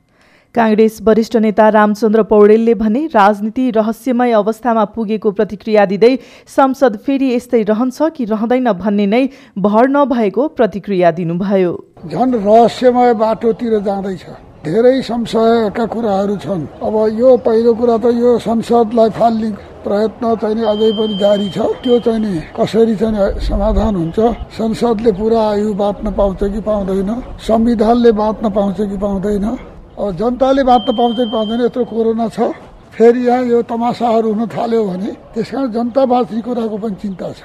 काङ्ग्रेस 0.56 1.00
वरिष्ठ 1.04 1.36
नेता 1.38 1.68
रामचन्द्र 1.70 2.24
पौडेलले 2.24 2.74
भने 2.76 3.06
राजनीति 3.14 3.70
रहस्यमय 3.72 4.32
अवस्थामा 4.32 4.86
पुगेको 4.96 5.32
प्रतिक्रिया 5.32 5.86
दिँदै 5.86 6.14
संसद 6.48 6.98
फेरि 7.06 7.34
यस्तै 7.36 7.62
रहन्छ 7.64 8.10
कि 8.16 8.26
रहँदैन 8.26 8.72
भन्ने 8.74 9.06
नै 9.08 9.24
भर 9.60 9.90
नभएको 9.90 10.48
प्रतिक्रिया 10.58 11.12
दिनुभयो। 11.12 11.74
झन् 12.08 12.34
रहस्यमय 12.48 13.14
बाटोतिर 13.14 13.80
जाँदैछ। 13.82 14.26
धेरै 14.66 15.02
संशयका 15.02 15.86
कुराहरू 15.86 16.36
छन्। 16.42 16.66
अब 16.82 16.96
यो 17.20 17.36
पहिलो 17.46 17.74
कुरा 17.76 17.98
त 17.98 18.06
यो 18.18 18.38
संसदलाई 18.42 19.10
फाल्ने 19.14 19.50
प्रयत्न 19.86 20.24
चाहिँ 20.42 20.66
अझै 20.66 20.92
पनि 20.98 21.18
जारी 21.22 21.50
छ। 21.54 21.58
त्यो 21.84 22.00
चाहिँ 22.02 22.20
नि 22.20 22.34
कसरी 22.58 22.96
चाहिँ 22.96 23.40
समाधान 23.46 23.96
हुन्छ? 23.96 24.18
संसदले 24.58 25.12
पुरा 25.20 25.42
आयु 25.52 25.74
बाँच्न 25.78 26.12
पाउँछ 26.18 26.42
कि 26.50 26.62
पाउँदैन? 26.66 27.12
संविधानले 27.46 28.12
बाँच्न 28.18 28.50
पाउँछ 28.50 28.78
कि 28.90 28.98
पाउँदैन? 28.98 29.46
जनताले 29.98 30.64
बाँच्न 30.64 30.92
पाउँछ 30.92 31.16
कि 31.18 31.26
पाउँदैन 31.32 31.62
यत्रो 31.62 31.84
कोरोना 31.86 32.28
छ। 32.30 32.52
फेरि 32.92 33.28
यहाँ 33.28 33.44
यो 33.46 33.62
तमासाहरू 33.64 34.32
हुन 34.34 34.48
थाल्यो 34.48 34.84
भने 34.86 35.12
त्यस 35.34 35.52
कारण 35.52 35.72
जनता 35.72 36.06
बाँच्ने 36.06 36.42
कुराको 36.42 36.78
पनि 36.78 36.96
चिन्ता 36.96 37.32
छ। 37.32 37.44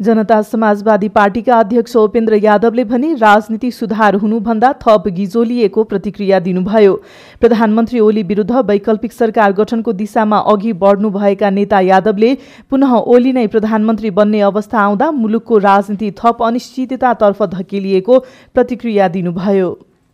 जनता 0.00 0.40
समाजवादी 0.42 1.08
पार्टीका 1.08 1.58
अध्यक्ष 1.58 1.94
उपेन्द्र 1.96 2.34
यादवले 2.34 2.84
भने 2.84 3.12
राजनीति 3.14 3.70
सुधार 3.70 4.14
हुनुभन्दा 4.14 4.72
थप 4.82 5.06
गिजोलिएको 5.08 5.84
प्रतिक्रिया 5.84 6.40
दिनुभयो। 6.40 6.94
प्रधानमन्त्री 7.40 8.00
ओली 8.00 8.22
विरुद्ध 8.22 8.50
वैकल्पिक 8.50 9.12
सरकार 9.12 9.52
गठनको 9.52 9.92
दिशामा 9.92 10.38
अघि 10.52 10.72
बढ्नुभएका 10.74 11.50
नेता 11.50 11.80
यादवले 11.82 12.34
पुनः 12.70 12.94
ओली 12.96 13.32
नै 13.32 13.46
प्रधानमन्त्री 13.46 14.10
बन्ने 14.10 14.40
अवस्था 14.42 14.80
आउँदा 14.80 15.10
मुलुकको 15.12 15.58
राजनीति 15.60 16.10
थप 16.18 16.42
अनिश्चिततातर्फ 16.42 17.42
धकेलिएको 17.54 18.18
प्रतिक्रिया 18.54 19.08
दिनुभयो। 19.08 19.70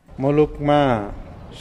मुलुकमा 0.09 0.79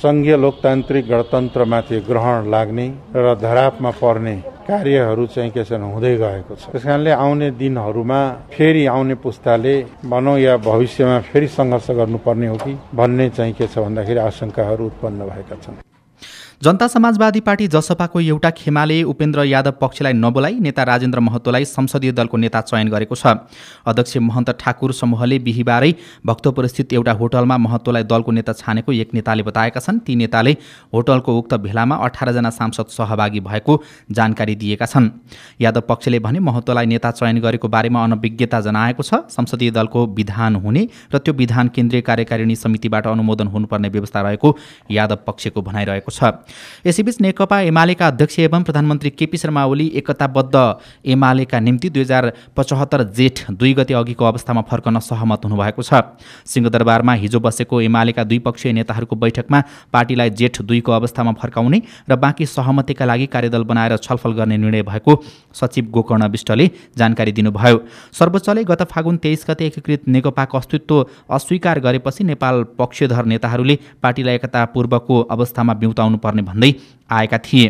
सङ्घीय 0.01 0.35
लोकतान्त्रिक 0.37 1.05
गणतन्त्रमाथि 1.09 1.99
ग्रहण 2.09 2.49
लाग्ने 2.53 2.87
र 3.15 3.33
धरापमा 3.41 3.91
पर्ने 4.01 4.35
कार्यहरू 4.67 5.25
चाहिँ 5.33 5.51
के 5.51 5.63
छ 5.63 5.71
हुँदै 5.73 6.13
गएको 6.21 6.55
छ। 6.55 6.69
त्यस 6.69 6.83
कारणले 6.83 7.11
आउने 7.17 7.49
दिनहरूमा 7.57 8.19
फेरि 8.53 8.85
आउने 8.93 9.15
पुस्ताले 9.25 9.75
भनौँ 10.05 10.37
या 10.39 10.57
भविष्यमा 10.69 11.19
फेरि 11.33 11.47
सङ्घर्ष 11.57 11.89
गर्नुपर्ने 11.97 12.47
हो 12.47 12.57
कि 12.61 12.77
भन्ने 12.93 13.29
चाहिँ 13.37 13.53
के 13.57 13.67
छ 13.67 13.79
भन्दाखेरि 13.79 14.19
आशंकाहरू 14.29 14.85
उत्पन्न 14.85 15.19
भएका 15.33 15.55
छन्। 15.65 15.86
जनता 16.61 16.85
समाजवादी 16.87 17.39
पार्टी 17.39 17.67
जसपाको 17.67 18.19
एउटा 18.19 18.49
खेमाले 18.49 19.01
उपेन्द्र 19.05 19.43
यादव 19.45 19.71
पक्षलाई 19.81 20.13
नबोलाई 20.13 20.53
नेता 20.59 20.83
राजेन्द्र 20.83 21.19
महतोलाई 21.19 21.65
संसदीय 21.65 22.11
दलको 22.11 22.37
नेता 22.37 22.61
चयन 22.61 22.87
गरेको 22.89 23.15
छ। 23.15 23.45
अध्यक्ष 23.85 24.17
महन्त 24.19 24.49
ठाकुर 24.59 24.93
समूहले 24.93 25.37
बिहिबारै 25.39 25.93
भक्तपुरस्थित 26.25 26.93
एउटा 26.93 27.11
होटलमा 27.13 27.57
महतोलाई 27.57 28.03
दलको 28.03 28.31
नेता 28.31 28.53
छानेको 28.55 28.91
एक 28.91 29.13
नेताले 29.13 29.43
बताएका 29.43 29.79
छन्। 29.79 29.99
ती 29.99 30.15
नेताले 30.15 30.55
होटलको 30.93 31.37
उक्त 31.37 31.53
भेलामा 31.61 31.95
अठारजना 32.01 32.49
सांसद 32.49 32.89
सहभागी 32.89 33.39
भएको 33.39 33.77
जानकारी 34.11 34.55
दिएका 34.57 34.85
छन्। 34.87 35.09
यादव 35.61 35.81
पक्षले 35.85 36.19
भने 36.19 36.39
महतोलाई 36.41 36.85
नेता 36.87 37.11
चयन 37.13 37.39
गरेको 37.39 37.67
बारेमा 37.69 38.03
अनभिज्ञता 38.03 38.61
जनाएको 38.61 39.03
छ। 39.03 39.21
संसदीय 39.29 39.71
दलको 39.77 40.05
विधान 40.17 40.55
हुने 40.57 40.87
र 41.13 41.17
त्यो 41.19 41.33
विधान 41.35 41.69
केन्द्रीय 41.69 42.01
कार्यकारिणी 42.01 42.55
समितिबाट 42.57 43.07
अनुमोदन 43.07 43.47
हुनुपर्ने 43.47 43.89
व्यवस्था 43.89 44.21
रहेको 44.21 44.55
यादव 44.91 45.19
पक्षको 45.27 45.61
भनाइरहेको 45.61 46.11
छ। 46.11 46.33
यसैबीच 46.85 47.21
नेकपा 47.21 47.59
एमालेका 47.63 48.07
अध्यक्ष 48.07 48.39
एवं 48.39 48.63
प्रधानमन्त्री 48.63 49.09
केपी 49.11 49.37
शर्मा 49.37 49.65
ओली 49.65 49.87
एकताबद्ध 49.95 50.55
एमालेका 51.05 51.59
निम्ति 51.59 51.89
दुई 51.89 52.01
हजार 52.01 52.31
पचहत्तर 52.57 53.03
जेठ 53.11 53.39
दुई 53.51 53.73
गते 53.73 53.93
अघिको 53.93 54.25
अवस्थामा 54.25 54.61
फर्कन 54.61 54.99
सहमत 55.01 55.45
हुनुभएको 55.45 55.81
छ। 55.81 56.01
सिंहदरबारमा 56.47 57.13
हिजो 57.15 57.39
बसेको 57.39 57.81
एमालेका 57.81 58.23
द्विपक्षीय 58.23 58.73
नेताहरूको 58.73 59.15
बैठकमा 59.17 59.61
पार्टीलाई 59.93 60.29
जेठ 60.31 60.61
दुईको 60.63 60.91
अवस्थामा 60.91 61.31
फर्काउने 61.41 61.81
र 62.09 62.15
बाँकी 62.17 62.45
सहमतिका 62.47 63.05
लागि 63.05 63.25
कार्यदल 63.27 63.63
बनाएर 63.63 63.97
छलफल 63.99 64.31
गर्ने 64.33 64.57
निर्णय 64.57 64.83
भएको 64.83 65.15
सचिव 65.53 65.85
गोकर्ण 65.91 66.27
विष्टले 66.29 66.69
जानकारी 66.97 67.31
दिनुभयो। 67.31 67.77
सर्वोच्चले 68.13 68.63
गत 68.63 68.83
फागुन 68.91 69.17
तेइस 69.17 69.45
गते 69.49 69.65
एकीकृत 69.65 70.07
नेकपाको 70.07 70.57
अस्तित्व 70.57 71.05
अस्वीकार 71.31 71.79
गरेपछि 71.79 72.23
नेपाल 72.23 72.63
पक्षधर 72.79 73.25
नेताहरूले 73.25 73.77
पार्टीलाई 74.03 74.35
एकतापूर्वको 74.35 75.21
अवस्थामा 75.31 75.73
बिउताउनु 75.73 76.17
पर्ने 76.17 76.36
भन्दै 76.41 76.73
आएका 77.09 77.37
थिए। 77.37 77.67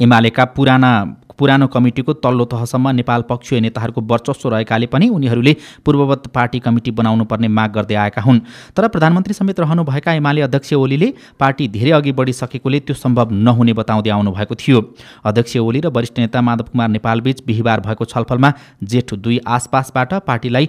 एमालेका 0.00 0.44
पुराना 0.56 0.90
पुरानो 1.38 1.66
कमिटीको 1.66 2.12
तल्लो 2.14 2.44
तहसम्म 2.44 2.90
नेपाल 2.90 3.22
पक्षीय 3.22 3.60
नेताहरूको 3.60 4.00
वर्चस्व 4.02 4.48
रहेकाले 4.48 4.86
पनि 4.86 5.08
उनीहरूले 5.08 5.54
पूर्ववत 5.86 6.26
पार्टी 6.34 6.58
कमिटी 6.58 6.90
बनाउनु 6.90 7.24
पर्ने 7.24 7.48
माग 7.48 7.70
गर्दै 7.72 7.94
आएका 7.94 8.22
हुन्। 8.22 8.40
तर 8.74 8.88
प्रधानमन्त्री 8.88 9.34
समेत 9.34 9.60
रहनुभएका 9.60 10.12
एमाले 10.12 10.40
अध्यक्ष 10.42 10.72
ओलीले 10.74 11.12
पार्टी 11.38 11.68
धेरै 11.68 11.90
अघि 11.90 12.12
बढिसकेकोले 12.12 12.80
त्यो 12.80 12.94
सम्भव 12.96 13.30
नहुने 13.30 13.72
बताउँदै 13.72 14.10
आउनुभएको 14.10 14.54
थियो। 14.54 14.82
अध्यक्ष 15.24 15.56
ओली 15.58 15.80
र 15.80 15.88
वरिष्ठ 15.88 16.18
नेता 16.18 16.40
माधव 16.42 16.74
कुमार 16.74 16.88
नेपालबीच 16.88 17.42
बिहिबार 17.46 17.80
भएको 17.86 18.04
छलफलमा 18.04 18.52
जेठ 18.82 19.14
दुई 19.14 19.38
आसपासबाट 19.46 20.14
पार्टीलाई 20.26 20.68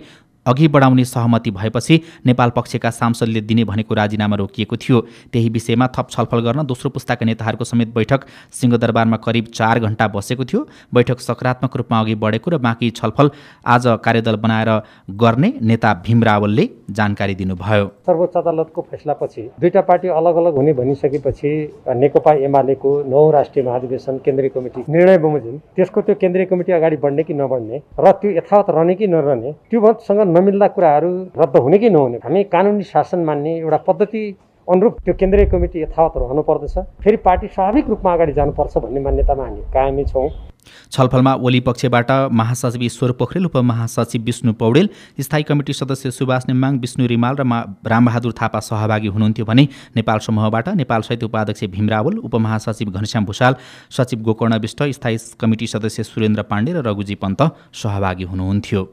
अघि 0.49 0.67
बढाउने 0.67 1.05
सहमति 1.05 1.51
भएपछि 1.51 2.01
नेपाल 2.25 2.49
पक्षका 2.51 2.89
सांसदले 2.91 3.41
दिने 3.43 3.63
भनेको 3.63 3.93
राजीनामा 3.95 4.35
रोकिएको 4.35 4.75
थियो। 4.77 5.01
त्यही 5.33 5.49
विषयमा 5.49 5.87
थप 5.97 6.09
छलफल 6.11 6.39
गर्न 6.41 6.65
दोस्रो 6.65 6.89
पुस्ताका 6.89 7.25
नेताहरूको 7.25 7.65
समेत 7.65 7.93
बैठक 7.95 8.25
सिंहदरबारमा 8.53 9.17
करिब 9.19 9.45
चार 9.53 9.79
घण्टा 9.79 10.07
बसेको 10.09 10.45
थियो। 10.45 10.65
बैठक 10.93 11.19
सकारात्मक 11.21 11.77
रूपमा 11.77 11.99
अघि 11.99 12.15
बढेको 12.17 12.51
र 12.51 12.57
बाँकी 12.59 12.89
छलफल 12.91 13.31
आज 13.67 13.87
कार्यदल 14.03 14.35
बनाएर 14.39 14.71
गर्ने 15.17 15.53
नेता 15.63 15.93
भीम 16.05 16.23
रावलले 16.23 16.67
जानकारी 16.91 17.35
दिनुभयो। 17.35 17.85
सर्वोच्च 18.05 18.37
अदालतको 18.37 18.81
फैसलापछि 18.91 19.41
दुईटा 19.61 19.81
पार्टी 19.83 20.07
अलग 20.09 20.35
अलग 20.35 20.55
हुने 20.55 20.73
भनिसकेपछि 20.73 21.51
नेकपा 21.95 22.33
एमालेको 22.45 22.91
नौ 23.09 23.29
राष्ट्रिय 23.31 23.65
महाधिवेशन 23.65 24.17
केन्द्रीय 24.25 24.49
कमिटी 24.49 24.83
निर्णय 24.89 25.17
बमोजिम 25.19 25.57
त्यसको 25.75 26.01
त्यो 26.01 26.15
केन्द्रीय 26.21 26.45
कमिटी 26.45 26.71
अगाडि 26.73 26.97
बढ्ने 26.97 27.23
कि 27.23 27.33
नबढ्ने 27.35 27.81
र 27.99 28.11
त्यो 28.21 28.31
यथावत 28.31 28.69
रहने 28.69 28.95
कि 28.95 29.07
नरहने 29.09 29.51
त्योसँग 29.71 30.21
नमिल्दा 30.39 30.67
कुराहरू 30.75 31.09
रद्द 31.39 31.57
हुने 31.57 31.77
कि 31.77 31.89
नहुने? 31.89 32.17
हामी 32.23 32.43
कानुनी 32.53 32.83
शासन 32.91 33.25
मान्ने 33.25 33.57
एउटा 33.57 33.77
पद्धति 33.87 34.23
अनुरूप 34.67 34.99
त्यो 35.05 35.13
केन्द्रीय 35.19 35.45
कमिटी 35.51 35.81
यथावत 35.81 36.13
रहनु 36.17 36.41
पर्दछ 36.47 36.77
फेरि 37.03 37.17
पार्टी 37.25 37.47
स्वाभाविक 37.47 37.87
रूपमा 37.89 38.13
अगाडि 38.13 38.33
जानुपर्छ 38.33 38.77
भन्ने 38.77 39.01
मान्यतामा 39.01 39.43
हामी 39.43 39.61
कायमी 39.73 40.05
छौँ। 40.05 40.29
छलफलमा 40.93 41.33
ओली 41.45 41.59
पक्षबाट 41.67 42.11
महासचिव 42.39 42.83
ईश्वर 42.83 43.11
पोखरेल 43.19 43.45
उपमहासचिव 43.45 44.21
विष्णु 44.23 44.53
पौडेल 44.59 44.89
स्थायी 45.19 45.43
कमिटी 45.43 45.73
सदस्य 45.73 46.11
सुभाष 46.11 46.45
नेमाङ 46.47 46.77
विष्णु 46.79 47.07
रिमाल 47.07 47.35
र 47.39 47.43
रामबहादुर 47.89 48.33
थापा 48.41 48.59
सहभागी 48.59 49.07
हुनुहुन्थ्यो 49.07 49.45
भने 49.45 49.67
नेपाल 49.95 50.19
समूहबाट 50.27 50.69
नेपाल 50.83 51.01
सहित 51.01 51.23
उपाध्यक्ष 51.23 51.63
भीम 51.73 51.89
रावल 51.89 52.17
उपमहासचिव 52.29 52.91
घनश्याम 52.91 53.25
भूषाल 53.25 53.55
सचिव 53.97 54.21
गोकर्ण 54.21 54.59
विष्ट 54.61 54.83
स्थायी 54.99 55.17
कमिटी 55.41 55.67
सदस्य 55.67 56.03
सुरेन्द्र 56.03 56.41
पाण्डे 56.51 56.73
र 56.73 56.87
रघुजी 56.87 57.15
पन्त 57.23 57.41
सहभागी 57.83 58.23
हुनुहुन्थ्यो। 58.31 58.87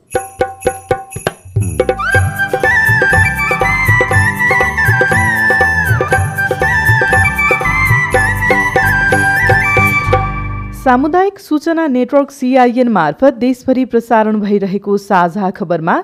सामुदायिक 10.86 11.38
सूचना 11.38 11.86
नेटवर्क 11.88 12.30
सिआइएन 12.30 12.88
मार्फत 12.88 13.34
देशभरि 13.36 13.84
प्रसारण 13.92 14.38
भइरहेको 14.40 14.96
साझा 15.04 15.48
खबरमा 15.50 15.94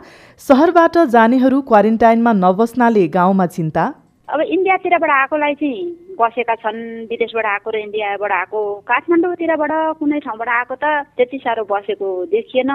सहरबाट 0.42 0.96
जानेहरू 1.08 1.60
क्वारेन्टाइनमा 1.68 2.32
नबस्नाले 2.36 3.06
गाउँमा 3.16 3.46
चिन्ता। 3.46 3.84
अब 4.28 4.40
इन्डियातिरबाट 4.48 5.10
आएकोलाई 5.10 5.54
चाहिँ 5.62 6.16
बसेका 6.18 6.54
छन् 6.58 6.82
विदेशबाट 7.06 7.46
आएको 7.52 7.70
र 7.70 7.78
इन्डियाबाट 7.78 8.32
आएको 8.32 8.60
काठमाडौँतिरबाट 8.90 9.72
कुनै 10.02 10.18
ठाउँबाट 10.26 10.48
आएको 10.58 10.74
त 10.74 10.84
त्यति 11.14 11.38
साह्रो 11.38 11.64
बसेको 11.70 12.08
देखिएन। 12.34 12.70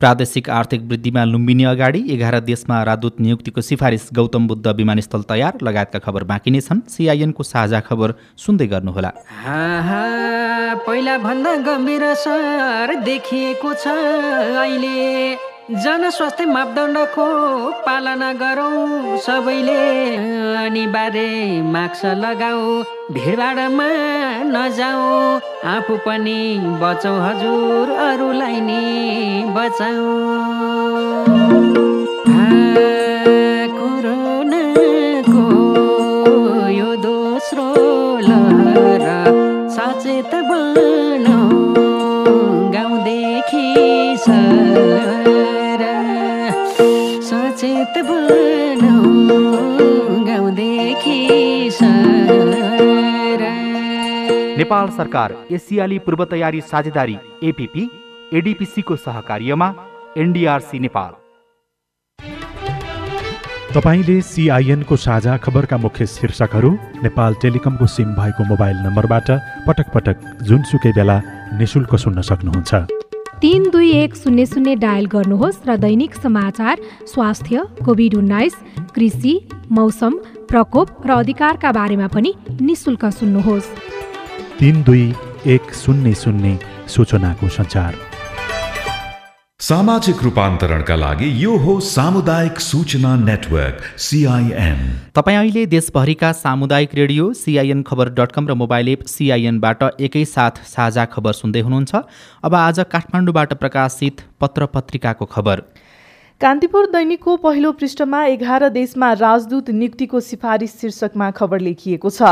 प्रादेशिक 0.00 0.50
आर्थिक 0.50 0.80
वृद्धिमा 0.82 1.24
लुम्बिनी 1.24 1.64
अगाडि 1.64 2.00
एघार 2.10 2.38
देशमा 2.40 2.82
राजदूत 2.82 3.20
नियुक्तिको 3.20 3.60
सिफारिस 3.60 4.08
गौतम 4.14 4.46
बुद्ध 4.48 4.66
विमानस्थल 4.66 5.22
तयार। 5.28 5.52
लगायतका 5.62 5.98
खबर 5.98 6.24
बाँकी 6.24 6.50
नै 6.50 6.60
छन्। 6.60 6.80
सिआइएनको 6.88 7.42
साझा 7.42 7.80
खबर 7.80 8.14
सुन्दै 8.38 8.66
गर्नुहोला। 8.66 9.10
पहिला 10.78 11.14
भन्दा 11.18 11.52
गम्भीर 11.66 12.04
छ 12.14 12.26
अहिले। 14.64 15.57
जनस्वास्थ्य 15.68 16.44
मापदण्डको 16.46 17.24
पालना 17.84 18.32
गरौँ। 18.40 19.16
सबैले 19.20 19.76
अनिवार्य 20.56 21.60
मास्क 21.62 22.04
लगाऊ 22.24 22.62
भिडभाडमा 23.12 23.88
नजाऊ। 24.48 25.04
आफू 25.68 25.96
पनि 26.06 26.40
बचाउ 26.80 27.20
हजुर 27.20 27.92
अरूलाई 28.06 28.60
नि 28.68 28.82
बचाऊ। 29.56 30.08
कोरोनाको 33.76 35.44
यो 36.78 36.90
दोस्रो 37.04 37.68
सचेत 39.76 40.32
बनाऊ। 40.48 41.60
गाउँदेखि 42.72 43.66
नेपाल 54.68 54.88
सरकार 54.96 55.32
एसियाली 55.50 55.98
पूर्व 55.98 56.24
तयारी 56.30 56.60
साझेदारी 56.62 57.16
एपिपी 57.42 57.84
एडिपिसीको 58.38 58.96
सहकार्यमा 58.96 59.68
एनडिआरसी 60.16 60.78
नेपाल। 60.78 61.12
तपाईँले 63.72 64.20
सिआइएनको 64.22 64.96
साझा 64.98 65.36
खबरका 65.38 65.76
मुख्य 65.78 66.06
शीर्षकहरू 66.08 66.72
नेपाल 67.02 67.34
टेलिकमको 67.42 67.86
सिम 67.88 68.12
भएको 68.20 68.44
मोबाइल 68.44 68.76
नम्बरबाट 68.84 69.30
पटक 69.66 69.88
पटक 69.94 70.28
जुनसुकै 70.44 70.92
बेला 70.92 71.16
निशुल्क 71.58 71.94
सुन्न 72.04 72.28
सक्नुहुन्छ। 72.28 72.74
तिन 73.40 73.68
दुई 73.72 73.90
एक 73.96 74.16
शून्य 74.16 74.46
शून्य 74.46 74.74
डायल 74.84 75.06
गर्नुहोस् 75.08 75.64
र 75.68 75.76
दैनिक 75.78 76.14
समाचार 76.14 76.76
स्वास्थ्य 77.08 77.64
कोभिड 77.84 78.14
उन्नाइस 78.14 78.54
कृषि 78.94 79.34
मौसम 79.72 80.18
प्रकोप 80.50 81.06
र 81.06 81.10
अधिकारका 81.16 81.72
बारेमा 81.72 82.08
पनि 82.12 82.34
निशुल्क 82.60 83.04
सुन्नुहोस्। 83.20 83.96
तिन 84.60 84.82
दुई 84.82 85.02
एक 85.46 85.72
शून्य 85.74 86.12
शून्य 86.14 86.56
सूचनाको 86.90 87.48
सञ्चार। 87.48 87.94
सामाजिक 89.60 90.22
रूपान्तरणका 90.24 90.96
लागि 90.96 91.28
यो 91.44 91.56
हो 91.58 91.78
सामुदायिक 91.80 92.58
सूचना 92.60 93.14
नेटवर्क 93.18 93.84
सिआइएन 94.00 94.82
तपाईँ 95.16 95.38
अहिले 95.38 95.64
देशभरिका 95.76 96.32
सामुदायिक 96.34 96.94
radio 96.94 97.32
CIN 97.38 97.82
Khabar 97.82 98.10
dot 98.18 98.32
com 98.32 98.48
र 98.48 98.54
मोबाइल 98.58 98.88
एप 98.88 99.06
सिआइएनबाट 99.06 99.82
एकैसाथ 100.00 100.64
साझा 100.66 101.04
खबर 101.14 101.32
सुन्दै 101.38 101.60
हुनुहुन्छ। 101.60 101.94
अब 102.44 102.54
आज 102.56 102.80
काठमाडौँबाट 102.92 103.54
प्रकाशित 103.54 104.26
पत्र 104.40 104.66
पत्रिकाको 104.74 105.24
खबर। 105.26 105.62
कान्तिपुर 106.40 106.86
दैनिकको 106.86 107.36
पहिलो 107.36 107.70
पृष्ठमा 107.72 108.24
एघार 108.26 108.68
देशमा 108.70 109.12
राजदूत 109.12 109.70
नियुक्तिको 109.70 110.20
सिफारिस 110.22 110.80
शीर्षकमा 110.80 111.30
खबर 111.30 111.60
लेखिएको 111.60 112.10
छ। 112.10 112.22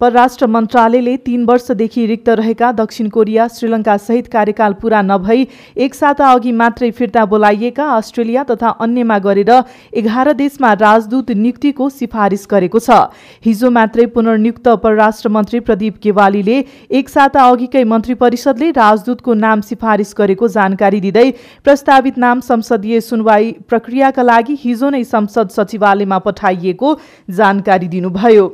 परराष्ट्र 0.00 0.46
मन्त्रालयले 0.46 1.16
तीन 1.26 1.44
वर्षदेखि 1.46 2.04
रिक्त 2.06 2.28
रहेका 2.30 2.70
दक्षिण 2.74 3.08
कोरिया 3.08 3.46
श्रीलङ्का 3.50 3.96
सहित 3.98 4.26
कार्यकाल 4.28 4.72
पूरा 4.80 5.00
नभई 5.02 5.46
एक 5.76 5.94
साता 5.94 6.30
अघि 6.30 6.52
मात्रै 6.54 6.90
फिर्ता 6.90 7.24
बोलाइएका 7.26 7.84
अस्ट्रेलिया 7.92 8.42
तथा 8.50 8.68
अन्यमा 8.80 9.18
गरेर 9.18 9.52
एघार 9.94 10.32
देशमा 10.34 10.72
राजदूत 10.74 11.30
नियुक्तिको 11.36 11.88
सिफारिस 11.90 12.46
गरेको 12.50 12.78
छ। 12.80 12.98
हिजो 13.44 13.70
मात्रै 13.70 14.06
पुनर्नियुक्त 14.12 14.68
परराष्ट्र 14.84 15.28
मन्त्री 15.30 15.60
प्रदीप 15.62 15.96
गेवालीले 16.02 16.58
एक 16.92 17.08
साता 17.08 17.46
अघिकै 17.46 17.84
मन्त्री 17.86 18.14
परिषदले 18.16 18.70
राजदूतको 18.72 19.34
नाम 19.36 19.60
सिफारिस 19.62 20.14
गरेको 20.18 20.48
जानकारी 20.50 21.00
दिँदै 21.00 21.30
प्रस्तावित 21.64 22.18
नाम 22.18 22.40
संसदीय 22.42 23.00
सुनवाई 23.08 23.50
प्रक्रियाका 23.68 24.22
लागि 24.24 24.58
हिजो 24.60 24.90
नै 24.90 25.02
संसद 25.06 25.58
सचिवालयमा 25.58 26.18
पठाइएको 26.28 26.94
जानकारी 27.32 27.88
दिनुभयो। 27.88 28.46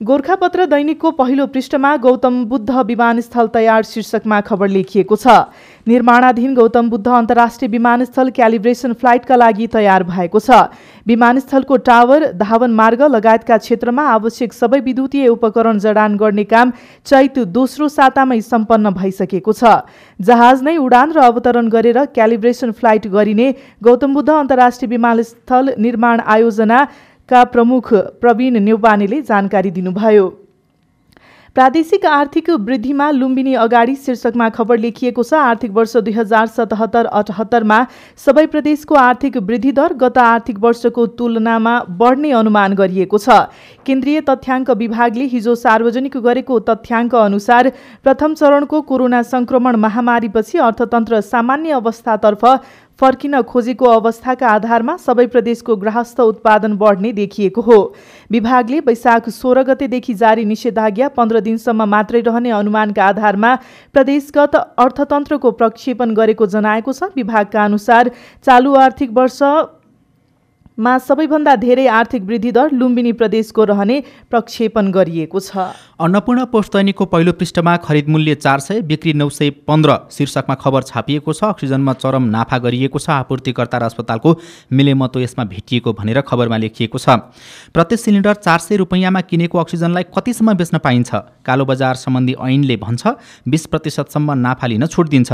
गोर्खापत्र 0.00 0.64
दैनिकको 0.66 1.10
पहिलो 1.10 1.46
पृष्ठमा 1.46 1.96
गौतम 1.98 2.44
बुद्ध 2.48 2.70
विमानस्थल 2.88 3.46
तयार 3.54 3.82
शीर्षकमा 3.84 4.40
खबर 4.40 4.68
लेखिएको 4.68 5.16
छ। 5.16 5.28
निर्माणाधीन 5.86 6.54
गौतम 6.54 6.88
बुद्ध 6.90 7.08
अन्तर्राष्ट्रिय 7.08 7.68
विमानस्थल 7.70 8.30
क्यालिब्रेसन 8.30 8.92
फ्लाइटका 8.94 9.36
लागि 9.36 9.66
तयार 9.66 10.02
भएको 10.04 10.40
छ। 10.40 10.60
विमानस्थलको 11.06 11.76
टावर 11.84 12.24
धावन 12.32 12.70
मार्ग 12.72 13.02
लगायतका 13.10 13.58
क्षेत्रमा 13.58 14.06
आवश्यक 14.12 14.52
सबै 14.52 14.80
विद्युतीय 14.80 15.28
उपकरण 15.28 15.78
जडान 15.78 16.16
गर्ने 16.16 16.44
काम 16.46 16.72
चैत 17.06 17.38
दोस्रो 17.52 17.88
सातामै 17.90 18.40
सम्पन्न 18.40 18.94
भइसकेको 18.96 19.52
छ। 19.52 19.84
जहाज 20.20 20.62
नै 20.62 20.76
उडान 20.78 21.12
र 21.12 21.26
अवतरण 21.28 21.68
गरेर 21.68 22.04
क्यालिब्रेसन 22.16 22.72
फ्लाइट 22.72 23.06
गरिने 23.12 23.52
गौतम 23.84 24.14
बुद्ध 24.14 24.28
अन्तर्राष्ट्रिय 24.30 24.88
विमानस्थल 24.88 25.74
निर्माण 25.78 26.20
आयोजना 26.26 26.80
का 27.30 27.44
प्रमुख 27.46 27.92
प्रवीण 28.20 28.60
नेउपानेले 28.60 29.22
जानकारी 29.22 29.70
दिनुभयो। 29.70 30.28
प्रादेशिक 31.56 32.04
आर्थिक 32.06 32.48
वृद्धिमा 32.66 33.10
लुम्बिनी 33.10 33.54
अगाडि 33.56 33.94
शीर्षकमा 33.96 34.48
खबर 34.48 34.78
लेखिएको 34.78 35.22
छ 35.22 35.34
आर्थिक 35.34 35.70
वर्ष 35.72 35.96
दुई 35.98 36.12
हजार 36.14 36.46
सतहत्तर 36.48 37.06
अठहत्तरमा 37.20 37.78
सबै 38.18 38.44
प्रदेशको 38.46 38.94
आर्थिक 38.96 39.36
वृद्धि 39.48 39.72
दर 39.72 39.94
गत 40.02 40.18
आर्थिक 40.18 40.58
वर्षको 40.60 41.06
तुलनामा 41.18 41.72
बढ्ने 42.00 42.30
अनुमान 42.40 42.74
गरिएको 42.74 43.18
छ। 43.18 43.38
केन्द्रीय 43.86 44.20
तथ्याङ्क 44.28 44.70
विभागले 44.82 45.26
हिजो 45.32 45.54
सार्वजनिक 45.56 46.16
गरेको 46.20 46.58
तथ्याङ्क 46.68 47.14
अनुसार 47.22 47.72
प्रथम 48.04 48.34
चरणको 48.34 48.80
कोरोना 48.92 49.22
संक्रमण 49.32 49.76
महामारीपछि 49.86 50.58
अर्थतन्त्र 50.60 51.20
सामान्य 51.26 51.80
अवस्थातर्फ 51.80 52.46
फर्किन 53.00 53.40
खोजेको 53.44 53.86
अवस्थाका 53.88 54.48
आधारमा 54.50 54.96
सबै 54.98 55.26
प्रदेशको 55.28 55.76
गृहस्थ 55.76 56.20
उत्पादन 56.22 56.76
बढ्ने 56.76 57.12
देखिएको 57.14 57.60
हो। 57.62 57.78
विभागले 58.30 58.80
वैशाख 58.82 59.28
सोह्र 59.30 59.62
गतेदेखि 59.64 60.14
जारी 60.16 60.44
निषेधाज्ञा 60.46 61.08
पन्ध्र 61.16 61.40
दिनसम्म 61.40 61.88
मात्रै 61.88 62.20
रहने 62.22 62.50
अनुमानका 62.52 63.04
आधारमा 63.06 63.54
प्रदेशगत 63.94 64.56
अर्थतन्त्रको 64.56 65.50
प्रक्षेपण 65.54 66.14
गरेको 66.14 66.46
जनाएको 66.48 66.92
छ। 66.92 67.12
विभागका 67.16 67.64
अनुसार 67.64 68.10
चालु 68.44 68.74
आर्थिक 68.78 69.10
वर्ष 69.14 69.42
मा 70.80 70.96
सबैभन्दा 70.98 71.54
धेरै 71.56 71.86
आर्थिक 71.92 72.22
वृद्धि 72.24 72.50
दर 72.52 72.70
लुम्बिनी 72.72 73.12
प्रदेशको 73.12 73.64
रहने 73.64 73.96
प्रक्षेपण 74.30 74.90
गरिएको 74.90 75.40
छ। 75.40 75.64
अन्नपूर्ण 76.00 76.44
पोस्ट 76.46 76.76
पहिलो 77.04 77.32
पृष्ठमा 77.32 77.76
खरिद 77.78 78.08
मूल्य 78.08 78.34
चार 78.36 78.60
सय 78.60 78.80
बिक्री 78.82 79.12
नौ 79.12 79.28
सय 79.30 79.50
पन्ध्र 79.68 79.96
शीर्षकमा 80.10 80.54
खबर 80.56 80.82
छापिएको 80.82 81.32
छ। 81.32 81.44
अक्सिजनमा 81.50 81.92
चरम 81.94 82.28
नाफा 82.32 82.58
गरिएको 82.58 82.98
छ। 82.98 83.10
आपूर्तिकर्ता 83.12 83.78
र 83.78 83.82
अस्पतालको 83.84 84.34
मिलेमतो 84.72 85.20
यसमा 85.20 85.44
भेटिएको 85.52 85.92
भनेर 85.92 86.20
खबरमा 86.24 86.56
लेखिएको 86.56 86.98
छ। 86.98 87.28
प्रत्येक 87.76 88.00
सिलिन्डर 88.00 88.40
चार 88.40 88.58
सय 88.60 88.76
रुपियाँमा 88.80 89.20
किनेको 89.28 89.58
अक्सिजनलाई 89.58 90.08
कतिसम्म 90.16 90.56
बेच्न 90.56 90.78
पाइन्छ? 90.80 91.10
कालो 91.44 91.64
बजार 91.66 91.94
सम्बन्धी 91.96 92.34
ऐनले 92.40 92.76
भन्छ 92.78 93.02
बिस 93.48 93.66
प्रतिशतसम्म 93.68 94.32
नाफा 94.38 94.66
लिन 94.66 94.86
छुट 94.88 95.08
दिन्छ 95.10 95.32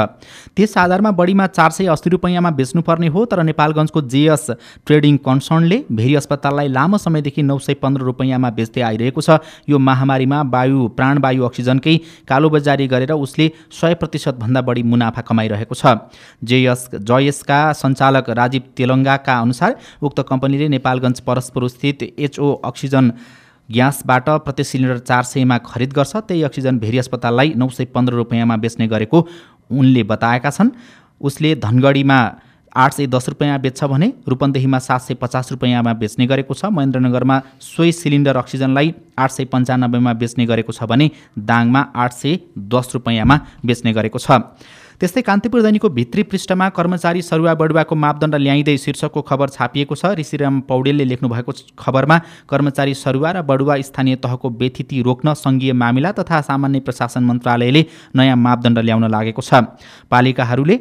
त्यस 0.57 0.77
आधारमा 0.79 1.11
बढीमा 1.15 1.47
चार 1.55 1.71
सय 1.71 1.87
अस्सी 1.95 2.11
रुपियाँमा 2.11 2.51
बेच्नुपर्ने 2.59 3.07
हो 3.15 3.25
तर 3.31 3.43
नेपालगञ्जको 3.45 4.01
जेएस 4.09 4.47
ट्रेडिङ 4.87 5.17
कन्सर्नले 5.37 5.79
भेरी 5.93 6.15
अस्पताललाई 6.17 6.69
लामो 6.69 6.99
समयदेखि 6.99 7.43
नौ 7.43 7.59
सय 7.59 7.75
पन्ध्र 7.77 8.03
रुपियाँमा 8.03 8.51
बेच्दै 8.51 8.81
आइरहेको 8.81 9.21
छ। 9.21 9.39
यो 9.69 9.79
महामारीमा 9.79 10.41
वायु 10.49 10.89
प्राणवायु 10.97 11.43
अक्सिजनकै 11.45 11.97
कालोबजारी 12.25 12.87
गरेर 12.89 13.13
उसले 13.13 13.51
सय 13.71 13.95
प्रतिशतभन्दा 14.01 14.61
बढी 14.63 14.83
मुनाफा 14.83 15.21
कमाइरहेको 15.21 15.75
छ। 15.75 16.09
जेएस 16.43 16.89
जयसका 17.05 17.61
सञ्चालक 17.75 18.31
राजीव 18.33 18.63
तेलङ्गाका 18.73 19.35
अनुसार 19.39 19.77
उक्त 20.03 20.21
कम्पनीले 20.25 20.69
नेपालगञ्ज 20.69 21.21
परस्पर 21.21 21.69
स्थित 21.69 22.03
एचओ 22.19 22.53
अक्सिजन 22.65 23.13
ग्यासबाट 23.69 24.29
प्रति 24.47 24.65
सिलिन्डर 24.65 24.99
चार 25.05 25.23
सयमा 25.27 25.59
खरिद 25.61 25.93
गर्छ। 25.93 26.17
त्यही 26.19 26.43
अक्सिजन 26.49 26.79
भेरी 26.79 26.99
अस्पताललाई 26.99 27.53
नौ 27.57 27.69
सय 27.69 27.85
पन्ध्र 27.95 28.15
रुपियाँमा 28.15 28.57
बेच्ने 28.57 28.87
गरेको 28.89 29.27
उनले 29.71 30.03
बताएका 30.03 30.51
छन्। 30.51 30.71
उसले 31.21 31.55
धनगढीमा 31.57 32.19
आठ 32.77 32.93
सय 32.93 33.07
दस 33.07 33.29
रुपियाँ 33.29 33.59
बेच्छ 33.61 33.85
भने 33.85 34.13
रूपन्देहीमा 34.29 34.79
सात 34.79 35.01
सय 35.01 35.15
पचास 35.15 35.53
रुपियाँमा 35.53 35.93
बेच्ने 35.95 36.27
गरेको 36.27 36.55
छ। 36.55 36.65
महेन्द्रनगरमा 36.69 37.41
सोही 37.63 37.93
सिलिन्डर 37.93 38.37
अक्सिजनलाई 38.37 38.95
आठ 39.19 39.31
सय 39.31 39.45
पन्चानब्बेमा 39.49 40.13
बेच्ने 40.13 40.47
गरेको 40.47 40.73
छ 40.73 40.85
भने 40.85 41.11
दाङमा 41.41 41.81
आठ 41.97 42.13
सय 42.13 42.39
दस 42.69 42.91
रुपियाँमा 42.95 43.41
बेच्ने 43.65 43.93
गरेको 43.93 44.19
छ। 44.19 44.45
त्यस्तै 45.01 45.23
कान्तिपुर 45.23 45.63
दैनिकको 45.63 45.89
भित्री 45.89 46.23
पृष्ठमा 46.25 46.69
कर्मचारी 46.73 47.23
सरुवा 47.23 47.55
बडुवाको 47.55 47.95
मापदण्ड 47.95 48.35
ल्याइँदै 48.37 48.77
शीर्षकको 48.77 49.23
खबर 49.23 49.49
छापिएको 49.57 49.95
छ। 49.95 50.13
ऋषिराम 50.21 50.61
पौडेलले 50.69 51.05
लेख्नु 51.05 51.29
भएको 51.29 51.53
खबरमा 51.77 52.17
कर्मचारी 52.49 52.95
सरुवा 52.95 53.31
र 53.31 53.43
बडुवा 53.45 53.77
स्थानीय 53.89 54.17
तहको 54.25 54.51
व्यथिति 54.53 55.03
रोक्न 55.03 55.35
सङ्घीय 55.37 55.73
मामिला 55.73 56.13
तथा 56.13 56.41
सामान्य 56.49 56.81
प्रशासन 56.81 57.25
मन्त्रालयले 57.25 57.85
नयाँ 58.17 58.37
मापदण्ड 58.37 58.79
ल्याउन 58.79 59.05
लागेको 59.13 59.43
छ। 59.43 59.69
पालिकाहरूले 60.09 60.77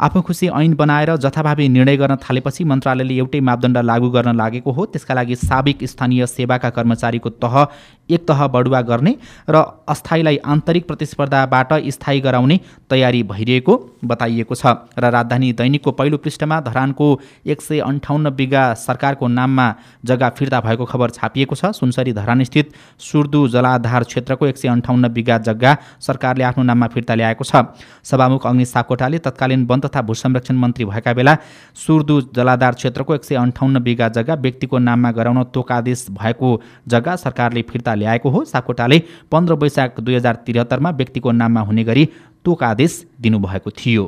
आफू 0.00 0.20
खुसी 0.22 0.46
ऐन 0.48 0.74
बनाएर 0.74 1.14
जथाभावी 1.18 1.68
निर्णय 1.68 1.96
गर्न 1.96 2.16
थालेपछि 2.18 2.64
मन्त्रालयले 2.64 3.14
एउटै 3.14 3.40
मापदण्ड 3.40 3.78
लागू 3.84 4.08
गर्न 4.10 4.36
लागेको 4.36 4.72
हो। 4.72 4.84
त्यसका 4.86 5.14
लागि 5.14 5.36
साबिक 5.38 5.84
स्थानीय 5.84 6.26
सेवाका 6.26 6.70
कर्मचारीको 6.70 7.30
तह 7.36 7.66
एक 8.10 8.24
तह 8.28 8.46
बढुवा 8.46 8.80
गर्ने 8.82 9.14
र 9.50 9.56
अस्थायीलाई 9.88 10.36
आन्तरिक 10.44 10.86
प्रतिस्पर्धाबाट 10.86 11.72
स्थायी 11.88 12.20
गराउने 12.20 12.58
तयारी 12.90 13.22
भइरहेको 13.24 13.74
बताइएको 14.04 14.54
छ 14.54 14.66
र 14.98 15.10
राजधानी 15.10 15.52
दैनिकको 15.52 15.92
पहिलो 15.92 16.16
पृष्ठमा 16.16 16.60
धरानको 16.60 17.08
एक 17.46 17.60
सय 17.60 17.78
अन्ठाउन्न 17.82 18.30
बिघा 18.32 18.64
सरकारको 18.80 19.28
नाममा 19.28 19.66
जग्गा 20.04 20.28
फिर्ता 20.38 20.60
भएको 20.60 20.84
खबर 20.86 21.10
छापिएको 21.10 21.54
छ। 21.54 21.76
सुनसरी 21.76 22.12
धरानस्थित 22.14 22.72
सुर्दु 23.00 23.46
जलाधार 23.48 24.04
क्षेत्रको 24.04 24.46
एक 24.46 24.56
सय 24.56 24.68
अन्ठाउन्न 24.70 25.12
बिघा 25.12 25.38
जग्गा 25.44 25.76
सरकारले 26.00 26.44
आफ्नो 26.44 26.64
नाममा 26.64 26.86
फिर्ता 26.88 27.14
ल्याएको 27.14 27.44
छ। 27.44 27.62
सभामुख 28.02 28.46
अग्नि 28.46 28.64
सापकोटाले 28.66 29.18
तत्कालीन 29.20 29.66
वन 29.66 29.80
तथा 29.90 30.02
भू 30.02 30.14
संरक्षण 30.14 30.56
मन्त्री 30.56 30.84
भएका 30.84 31.12
बेला 31.12 31.36
सुर्दु 31.76 32.20
जलाधार 32.36 32.74
क्षेत्रको 32.74 33.14
एक 33.14 33.24
सय 33.24 33.34
अन्ठाउन्न 33.36 33.82
बिघा 33.82 34.08
जग्गा 34.10 34.34
व्यक्तिको 34.40 34.78
नाममा 34.78 35.10
गराउन 35.12 35.42
तोकादेश 35.54 36.06
भएको 36.12 36.60
जग्गा 36.88 37.16
सरकारले 37.16 37.62
फिर्ता 37.62 37.94
ल्याएको 37.94 38.30
हो। 38.30 38.44
साकोटाले 38.46 39.02
पन्ध्र 39.32 39.54
वैशाख 39.54 40.00
दुई 40.00 40.14
हजार 40.14 40.34
त्रिहत्तरमा 40.46 40.90
व्यक्तिको 40.90 41.30
नाममा 41.32 41.60
हुने 41.60 41.84
गरी 41.84 42.08
तोकादेश 42.44 43.04
दिनुभएको 43.20 43.70
थियो। 43.70 44.04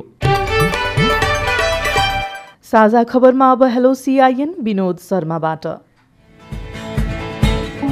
साझा 2.63 3.03
खबरमा 3.03 3.51
अब 3.51 3.63
हेलो 3.69 3.93
सिआइएन 3.93 4.55
विनोद 4.59 4.97
शर्माबाट। 4.99 5.65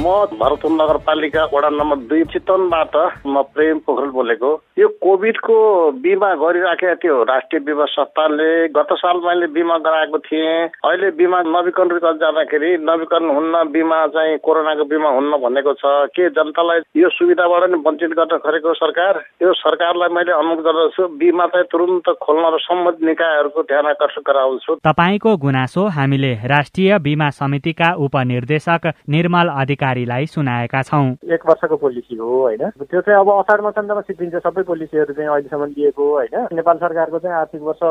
म 0.02 0.12
भरतपुर 0.34 0.70
नगरपालिका 0.72 1.42
वडा 1.52 1.68
नम्बर 1.70 1.98
दुई 2.10 2.22
चितवनबाट 2.32 2.94
म 3.26 3.42
प्रेम 3.54 3.78
पोखरेल 3.86 4.10
बोलेको। 4.10 4.50
यो 4.78 4.88
कोभिडको 4.98 5.56
बिमा 6.02 6.30
गरिराखेका 6.42 6.94
थियो 7.02 7.22
राष्ट्रिय 7.22 7.60
बिमा 7.62 7.84
संस्थाले 7.86 8.48
गत 8.74 8.90
साल 8.98 9.20
मैले 9.22 9.46
बिमा 9.54 9.76
गराएको 9.78 10.18
थिएँ। 10.26 10.66
अहिले 10.82 11.10
बिमा 11.14 11.42
नवीकरण 11.46 12.18
जाँदाखेरि 12.18 12.70
नवीकरण 12.82 13.30
हुन्न 13.30 13.62
बिमा 13.70 13.98
चाहिँ 14.16 14.38
कोरोनाको 14.42 14.84
बिमा 14.90 15.10
हुन्न 15.16 15.38
भनेको 15.44 15.72
छ। 15.78 16.10
के 16.18 16.28
जनतालाई 16.34 16.82
यो 16.98 17.08
सुविधाबाट 17.18 17.70
नि 17.70 17.78
वञ्चित 17.86 18.16
गर्न 18.18 18.42
खोजेको 18.42 18.74
सरकार? 18.74 19.22
यो 19.42 19.52
सरकारलाई 19.54 20.14
मैले 20.18 20.32
अनुरोध 20.32 20.64
गर्दछु 20.66 21.08
बिमा 21.22 21.46
चाहिँ 21.54 21.70
तुरन्त 21.70 22.10
खोल्न 22.18 22.44
र 22.50 22.58
सम्बन्धित 22.66 23.06
निकायहरूको 23.06 23.62
ध्यान 23.70 23.86
आकर्षण 23.94 24.26
गराउँछु। 24.26 24.78
तपाईँको 24.82 25.36
गुनासो 25.46 25.86
हामीले 25.94 26.32
राष्ट्रिय 26.56 26.98
बिमा 27.06 27.30
समितिका 27.38 27.94
उपनिर्देशक 28.02 28.92
निर्मल 29.08 29.48
अधिकारी 29.62 29.90
अधिकारीलाई 29.92 30.26
सुनाएका 30.26 30.82
छौँ। 30.82 31.16
एक 31.28 31.42
वर्षको 31.46 31.76
पोलिसी 31.76 32.16
हो 32.16 32.28
होइन? 32.42 32.64
त्यो 32.80 33.00
चाहिँ 33.00 33.20
अब 33.20 33.28
असार 33.28 33.60
मसान्तमा 33.60 34.00
सिद्धिन्छ 34.00 34.36
सबै 34.40 34.62
पोलिसीहरू 34.64 35.12
चाहिँ 35.12 35.28
अहिलेसम्म 35.28 35.66
दिएको 35.76 36.04
होइन? 36.12 36.36
नेपाल 36.56 36.76
सरकारको 36.80 37.18
चाहिँ 37.18 37.36
आर्थिक 37.36 37.62
वर्ष 37.62 37.82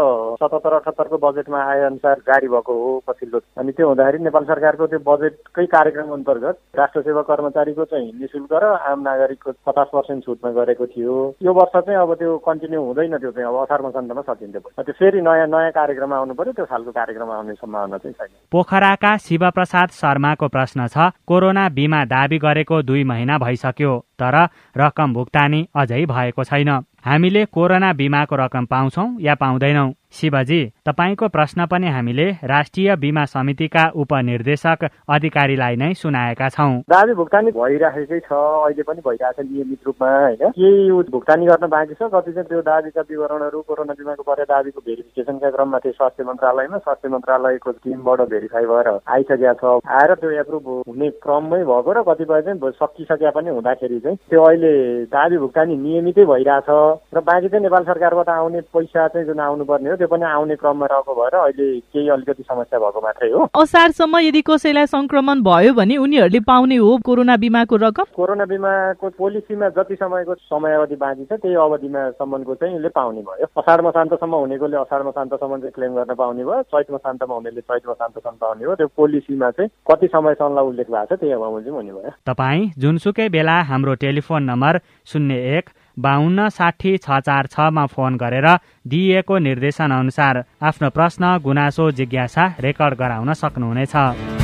सतहत्तर 0.42 0.74
अठहत्तरको 0.82 1.18
बजेटमा 1.22 1.60
आए 1.62 1.82
अनुसार 1.86 2.18
जारी 2.26 2.48
भएको 2.50 2.74
हो 2.74 2.90
पछिल्लो। 3.08 3.40
अनि 3.58 3.72
त्यो 3.78 3.88
हुँदाखेरि 3.88 4.24
नेपाल 4.24 4.44
सरकारको 4.50 4.88
त्यो 4.88 5.00
बजेटकै 5.06 5.66
कार्यक्रम 5.76 6.10
अन्तर्गत 6.18 6.56
राष्ट्र 6.80 7.02
सेवा 7.02 7.22
कर्मचारीको 7.30 7.86
चाहिँ 7.86 8.12
निशुल्क 8.18 8.54
र 8.54 8.66
आम 8.90 9.00
नागरिकको 9.06 9.52
पचास 9.68 9.88
पर्सेन्ट 9.94 10.26
छुटमा 10.26 10.52
गरेको 10.58 10.86
थियो। 10.90 11.14
यो 11.38 11.52
वर्ष 11.54 11.76
चाहिँ 11.78 12.00
अब 12.02 12.14
त्यो 12.18 12.38
कन्टिन्यू 12.42 12.82
हुँदैन 12.82 13.18
त्यो 13.22 13.32
चाहिँ 13.32 13.48
अब 13.48 13.62
असार 13.62 13.82
मसान्तमा 13.86 14.22
सकिन्छ 14.26 14.58
त्यो 14.58 14.94
फेरि 14.98 15.22
नयाँ 15.22 15.48
नयाँ 15.54 15.72
कार्यक्रम 15.78 16.14
आउनु 16.14 16.34
पर्यो 16.34 16.54
त्यो 16.58 16.66
खालको 16.66 16.92
कार्यक्रम 16.92 17.30
आउने 17.30 17.54
सम्भावना 17.62 17.98
चाहिँ 18.02 18.16
छैन। 18.18 18.34
पोखराका 18.52 19.12
शिवप्रसाद 19.28 19.90
शर्माको 20.02 20.48
प्रश्न 20.48 20.88
छ 20.88 21.12
कोरोना 21.28 21.68
बिमा 21.78 21.91
दावी 21.92 22.38
गरेको 22.38 22.82
दुई 22.82 23.04
महिना 23.04 23.38
भइसक्यो 23.38 24.06
तर 24.20 24.36
रकम 24.78 25.14
भुक्तानी 25.14 25.68
अझै 25.76 26.06
भएको 26.06 26.44
छैन। 26.44 26.72
हामीले 27.06 27.46
कोरोना 27.46 27.92
बिमाको 27.94 28.36
रकम 28.36 28.66
पाउँछौ 28.66 29.06
या 29.20 29.34
पाउँदैनौ? 29.36 29.90
शिवजी 30.12 30.62
तपाईँको 30.86 31.28
प्रश्न 31.28 31.66
पनि 31.66 31.88
हामीले 31.88 32.26
राष्ट्रिय 32.44 32.96
बिमा 32.96 33.24
समितिका 33.26 33.84
उपनिर्देशक 33.96 34.84
अधिकारीलाई 35.10 35.76
नै 35.76 35.94
सुनाएका 35.94 36.50
छौँ। 36.50 36.84
दावी 36.92 37.14
भुक्तानी 37.16 37.52
भइराखेकै 37.52 38.20
छ 38.20 38.32
अहिले 38.32 38.84
पनि 38.84 39.02
भइरहेको 39.08 39.42
छ 39.42 39.46
नियमित 39.48 39.80
रूपमा 39.88 40.10
होइन? 40.12 40.52
केही 40.52 40.92
भुक्तानी 41.10 41.46
गर्न 41.46 41.68
बाँकी 41.72 41.94
छ? 41.94 42.12
कति 42.12 42.32
चाहिँ 42.32 42.48
त्यो 42.50 42.62
दावीका 42.62 43.02
विवरणहरू 43.10 43.62
कोरोना 43.62 43.94
बिमाको 43.98 44.24
परे 44.24 44.44
दावीको 44.52 44.82
भेरिफिकेसनका 44.86 45.50
क्रममा 45.50 45.80
त्यो 45.80 45.92
स्वास्थ्य 45.92 46.24
मन्त्रालयमा। 46.28 46.78
स्वास्थ्य 46.78 47.10
मन्त्रालयको 47.10 47.72
टिमबाट 47.72 48.22
भेरिफाई 48.30 48.66
भएर 48.68 48.88
आइसकेका 49.08 49.54
छ। 49.58 49.80
आएर 49.90 50.14
त्यो 50.20 50.32
एप्रुभ 50.44 50.68
हुने 50.92 51.10
क्रममै 51.24 51.64
भएको 51.64 51.92
र 51.98 52.04
कतिपय 52.12 52.42
चाहिँ 52.46 52.72
सकिसकेका 52.84 53.32
पनि 53.32 53.50
हुँदाखेरि 53.50 54.00
चाहिँ 54.04 54.18
त्यो 54.30 54.44
अहिले 54.44 54.74
दावी 55.08 55.38
भुक्तानी 55.40 55.76
नियमितै 55.80 56.26
भइरहेछ। 56.28 56.70
र 57.14 57.20
बाँकी 57.22 57.48
चाहिँ 57.50 57.64
नेपाल 57.64 57.84
सरकारबाट 57.84 58.30
आउने 58.30 58.62
पैसा 58.74 59.08
चाहिँ 59.08 59.28
जुन 59.28 59.40
आउनुपर्ने 59.40 59.90
हो 59.90 59.96
त्यो 59.96 60.08
पनि 60.08 60.26
आउने 60.26 60.56
क्रममा 60.56 60.86
रहेको 60.92 61.14
भएर 61.16 61.36
अहिले 61.36 61.68
केही 61.80 62.10
अलिकति 62.10 62.44
समस्या 62.44 62.80
भएको 62.80 63.02
मात्रै 63.02 63.30
हो। 63.32 63.48
असारसम्म 63.62 64.20
यदि 64.20 64.42
कसैलाई 64.50 64.86
संक्रमण 64.86 65.42
भयो 65.44 65.74
भने 65.74 65.98
उनीहरूले 65.98 66.40
पाउने 66.48 66.76
हो 66.76 66.98
कोरोना 67.06 67.38
बिमाको 67.38 67.76
रकम? 67.76 68.06
कोरोना 68.16 68.46
बिमाको 68.46 69.10
पोलिसीमा 69.18 69.70
जति 69.78 69.96
समयको 69.96 70.36
समयावधि 70.36 70.96
बाँकी 70.96 71.26
छ 71.26 71.40
त्यही 71.42 71.56
अवधिमा 71.56 72.10
सम्मको 72.20 72.56
चाहिँ 72.56 72.76
उसले 72.76 72.90
पाउने 72.90 73.22
भयो। 73.22 73.46
असाढ 73.58 73.82
मसान्तसम्म 73.88 74.36
हुनेकोले 74.36 74.78
असाढ 74.78 75.02
मसान्तसम्म 75.08 75.58
चाहिँ 75.58 75.74
क्लेम 75.76 75.96
गर्न 75.96 76.14
पाउने 76.16 76.44
भयो 76.44 76.62
चैत 76.72 76.92
मसान्तमा 76.92 77.36
हुनेले 77.36 77.62
चैत 77.62 77.90
मसान्तसम्म 77.90 78.36
पाउने 78.42 78.66
भयो। 78.66 78.76
त्यो 78.76 78.88
पोलिसीमा 78.98 79.50
चाहिँ 79.52 79.70
कति 79.92 80.08
समयसम्मलाई 80.08 80.66
उल्लेख 80.66 80.88
भएको 80.92 81.16
छ 81.16 81.20
त्यही 81.20 81.36
बमोजिम 81.36 81.74
हुने 81.74 81.92
भयो। 81.92 82.12
तपाईँ 82.26 82.70
जुनसुकै 82.78 83.30
बेला 83.30 83.56
हाम्रो 83.70 83.94
टेलिफोन 84.02 84.44
नम्बर 84.44 84.80
शून्य 85.12 85.36
एक 85.58 85.70
बाहन्न 86.00 86.50
साठी 86.50 86.98
छ 86.98 87.20
चार 87.20 87.48
छमा 87.48 87.86
फोन 87.86 88.18
गरेर 88.18 88.48
दिइएको 88.88 89.38
निर्देशन 89.38 89.92
अनुसार 89.92 90.44
आफ्नो 90.62 90.90
प्रश्न 90.90 91.38
गुनासो 91.44 91.92
जिज्ञासा 91.92 92.46
रेकर्ड 92.60 92.98
गराउन 92.98 93.34
सक्नुहुनेछ। 93.34 94.41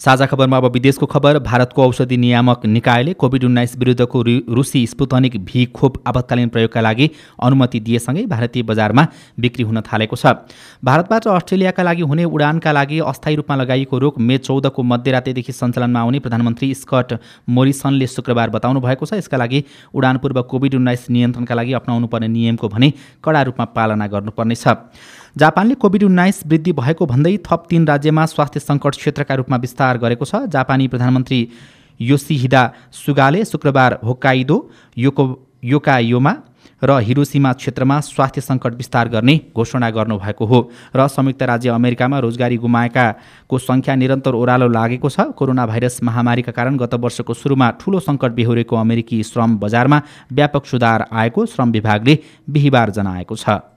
साझा 0.00 0.26
खबरमा 0.26 0.56
अब 0.56 0.64
विदेशको 0.72 1.06
खबर 1.06 1.38
भारतको 1.40 1.82
औषधि 1.82 2.16
नियामक 2.16 2.66
निकायले 2.66 3.12
कोभिड 3.14 3.44
उन्नाइस 3.44 3.76
विरुद्धको 3.78 4.22
रुसी 4.54 4.86
स्पुतनिक 4.86 5.36
भी 5.44 5.64
खोप 5.72 5.96
आपतकालीन 6.06 6.48
प्रयोगका 6.48 6.80
लागि 6.80 7.10
अनुमति 7.42 7.80
दिएसँगै 7.80 8.24
भारतीय 8.26 8.62
बजारमा 8.62 9.06
बिक्री 9.40 9.64
हुन 9.64 9.80
थालेको 9.82 10.16
छ। 10.16 10.34
भारतबाट 10.84 11.26
अस्ट्रेलियाका 11.28 11.82
लागि 11.82 12.02
हुने 12.04 12.24
उडानका 12.26 12.72
लागि 12.72 12.98
अस्थायी 13.06 13.36
रूपमा 13.36 13.56
लगाइएको 13.56 13.98
रोक 13.98 14.18
मे 14.20 14.38
चौधको 14.40 14.82
मध्यरातेदेखि 14.84 15.52
सञ्चालनमा 15.54 16.00
आउने 16.00 16.18
प्रधानमन्त्री 16.20 16.72
स्कट 16.76 17.18
मोरिसनले 17.48 18.06
शुक्रबार 18.08 18.50
बताउनु 18.50 18.80
भएको 18.80 19.06
छ। 19.06 19.14
यसका 19.14 19.36
लागि 19.36 19.64
उडान 19.94 20.18
पूर्व 20.18 20.42
कोभिड 20.44 20.74
उन्नाइस 20.74 21.10
नियन्त्रणका 21.10 21.54
लागि 21.54 21.72
अप्नाउनु 21.72 22.06
पर्ने 22.06 22.28
नियमको 22.28 22.68
भने 22.68 22.92
कडा 23.24 23.42
रूपमा 23.42 23.64
पालना 23.72 24.06
गर्नुपर्नेछ। 24.06 24.66
जापानले 25.36 25.74
कोभिड 25.76 26.02
उन्नाइस 26.04 26.40
वृद्धि 26.46 26.72
भएको 26.72 27.06
भन्दै 27.06 27.36
थप 27.44 27.66
तीन 27.70 27.86
राज्यमा 27.86 28.24
स्वास्थ्य 28.26 28.60
सङ्कट 28.60 28.92
क्षेत्रका 28.96 29.34
रूपमा 29.34 29.56
विस्तार 29.56 29.85
गरेको 29.96 30.24
छ। 30.24 30.50
जापानी 30.50 30.88
प्रधानमन्त्री 30.88 31.40
योसिहिदा 32.00 32.62
सुगाले 32.92 33.44
शुक्रबार 33.44 33.98
होक्काइदो 34.04 34.56
योको 34.96 35.24
योकायोमा 35.64 36.34
र 36.82 36.98
हिरोसीमा 37.00 37.52
क्षेत्रमा 37.52 37.96
स्वास्थ्य 38.00 38.40
सङ्कट 38.40 38.74
विस्तार 38.76 39.08
गर्ने 39.08 39.34
घोषणा 39.56 39.88
गर्नुभएको 39.90 40.44
हो 40.46 40.58
र 40.96 41.06
संयुक्त 41.08 41.42
राज्य 41.42 41.68
अमेरिकामा 41.72 42.18
रोजगारी 42.18 42.56
गुमाएकाको 42.56 43.58
सङ्ख्या 43.58 43.94
निरन्तर 43.94 44.34
ओह्रालो 44.34 44.68
लागेको 44.68 45.08
छ। 45.08 45.32
कोरोना 45.32 45.66
भाइरस 45.66 46.02
महामारीका 46.04 46.52
कारण 46.52 46.76
गत 46.76 46.94
वर्षको 46.94 47.34
सुरुमा 47.34 47.70
ठूलो 47.80 48.00
सङ्कट 48.00 48.32
बेहोरेको 48.36 48.76
अमेरिकी 48.76 49.22
श्रम 49.22 49.56
बजारमा 49.56 50.02
व्यापक 50.32 50.66
सुधार 50.66 51.06
आएको 51.12 51.46
श्रम 51.46 51.70
विभागले 51.72 52.18
बिहिबार 52.50 52.90
जनाएको 52.90 53.36
छ। 53.36 53.75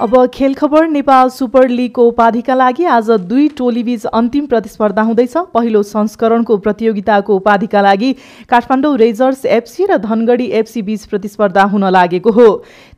अब 0.00 0.14
खेल 0.34 0.54
खबर 0.54 0.86
नेपाल 0.88 1.28
सुपर 1.30 1.68
लिगको 1.68 2.04
उपाधिका 2.08 2.54
लागि 2.54 2.84
आज 2.88 3.10
दुई 3.22 3.48
टोलीबीच 3.58 4.06
अन्तिम 4.08 4.46
प्रतिस्पर्धा 4.46 5.02
हुँदैछ। 5.02 5.36
पहिलो 5.54 5.82
संस्करणको 5.82 6.56
प्रतियोगिताको 6.58 7.36
उपाधिका 7.36 7.80
लागि 7.82 8.12
काठमाडौँ 8.48 8.96
रेजर्स 8.96 9.44
एफसी 9.44 9.86
र 9.86 9.96
धनगढी 10.00 10.46
एफसी 10.56 10.82
बीच 10.82 11.04
प्रतिस्पर्धा 11.04 11.64
हुन 11.66 11.84
लागेको 11.90 12.30
हो। 12.32 12.48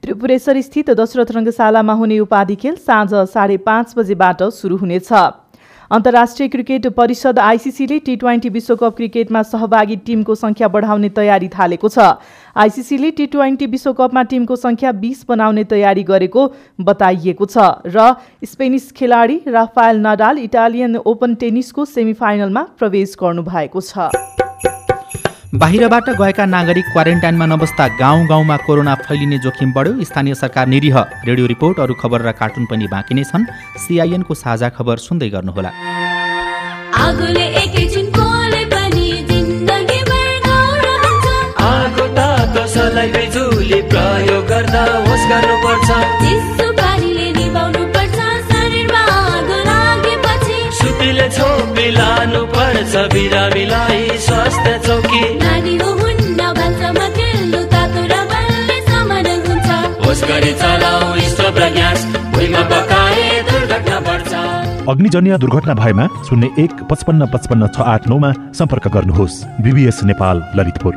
त्रिपुरेश्वर 0.02 0.60
स्थित 0.62 0.90
दशरथ 0.94 1.32
रङ्गशालामा 1.32 1.92
हुने 1.92 2.18
उपाधि 2.20 2.56
खेल 2.56 2.76
साँझ 2.78 3.26
साढे 3.28 3.56
पाँच 3.66 3.94
बजेबाट 3.98 4.42
सुरु 4.54 4.76
हुनेछ। 4.76 5.12
अन्तर्राष्ट्रिय 5.92 6.48
क्रिकेट 6.48 6.86
परिषद 6.96 7.38
आइसिसीले 7.38 7.98
टी 7.98 8.14
ट्वेन्टी 8.16 8.48
विश्वकप 8.48 8.94
क्रिकेटमा 8.96 9.42
सहभागी 9.44 9.96
टिमको 10.06 10.34
सङ्ख्या 10.34 10.68
बढाउने 10.68 11.08
तयारी 11.18 11.48
थालेको 11.52 11.88
छ। 11.88 12.06
आइसिसीले 12.56 13.10
टी 13.18 13.26
ट्वेन्टी 13.34 13.66
विश्वकपमा 13.74 14.22
टिमको 14.30 14.56
सङ्ख्या 14.56 14.92
बिस 15.02 15.24
बनाउने 15.28 15.64
तयारी 15.68 16.02
गरेको 16.10 16.48
बताइएको 16.80 17.46
छ 17.46 17.68
र 17.92 18.08
स्पेनिस 18.46 18.90
खेलाडी 18.96 19.40
राफायल 19.52 20.00
नडाल 20.06 20.38
इटालियन 20.40 20.96
ओपन 21.04 21.34
टेनिसको 21.44 21.84
सेमिफाइनलमा 21.92 22.62
प्रवेश 22.80 23.16
गर्नुभएको 23.20 23.80
छ। 23.82 24.08
बाहिरबाट 25.52 26.08
गएका 26.18 26.44
नागरिक 26.46 26.84
क्वारेन्टाइनमा 26.92 27.46
नबस्दा 27.46 27.86
गाउँ 28.00 28.26
गाउँमा 28.28 28.56
कोरोना 28.66 28.94
फैलिने 29.04 29.38
जोखिम 29.38 29.72
बढ्यो। 29.72 30.04
स्थानीय 30.08 30.34
सरकार 30.34 30.66
निरीह। 30.66 30.96
रेडियो 31.28 31.46
रिपोर्ट 31.46 31.76
अरू 31.84 31.94
खबर 31.94 32.20
र 32.22 32.32
कार्टुन 32.40 32.64
पनि 32.72 32.86
बाँकी 32.88 33.14
नै 33.14 33.24
छन्। 33.24 33.44
सिआइएनको 33.76 34.34
साझा 34.34 34.68
खबर 34.72 34.96
सुन्दै 35.06 35.28
गर्नुहोला। 35.28 35.70
प्रयोग 43.92 44.44
गर्दा 44.48 44.82
होस् 45.04 45.26
गर्नुपर्छ। 45.30 45.88
सुतिले 50.78 51.28
छोपी 51.28 51.86
लानु 51.90 52.42
पर्छ 52.54 52.92
बिरामीलाई 53.12 53.91
अग्निजन्य 64.88 65.38
दुर्घटना 65.38 65.74
भएमा 65.74 66.06
शून्य 66.28 66.46
एक 66.58 66.72
पचपन्न 66.90 67.26
पचपन्न 67.34 67.66
छ 67.74 67.80
आठ 67.92 68.02
नौमा 68.08 68.30
सम्पर्क 68.58 68.88
गर्नुहोस्। 68.94 69.36
बिबिएस 69.62 69.98
नेपाल 70.04 70.36
ललितपुर। 70.56 70.94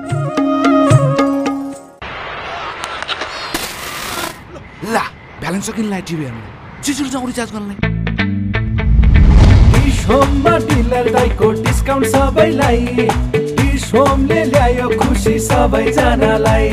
ला 4.94 5.06
ब्यालेन्स 5.42 5.66
सकिनलाई 5.66 6.02
टिभी 6.02 6.24
हेर्नु। 6.24 6.42
छिटो 6.84 7.10
जाउँ 7.10 7.26
रिचार्ज 7.28 7.52
गर्नलाई 7.54 7.78
होममा 10.06 10.54
डिलर 10.70 11.06
दाइको 11.14 11.48
डिस्काउन्ट 11.66 12.06
सबैलाई। 12.08 13.10
डिस 13.58 13.86
होमले 13.94 14.42
ल्यायो 14.46 14.88
खुसी 15.00 15.36
सबैजनालाई। 15.40 16.70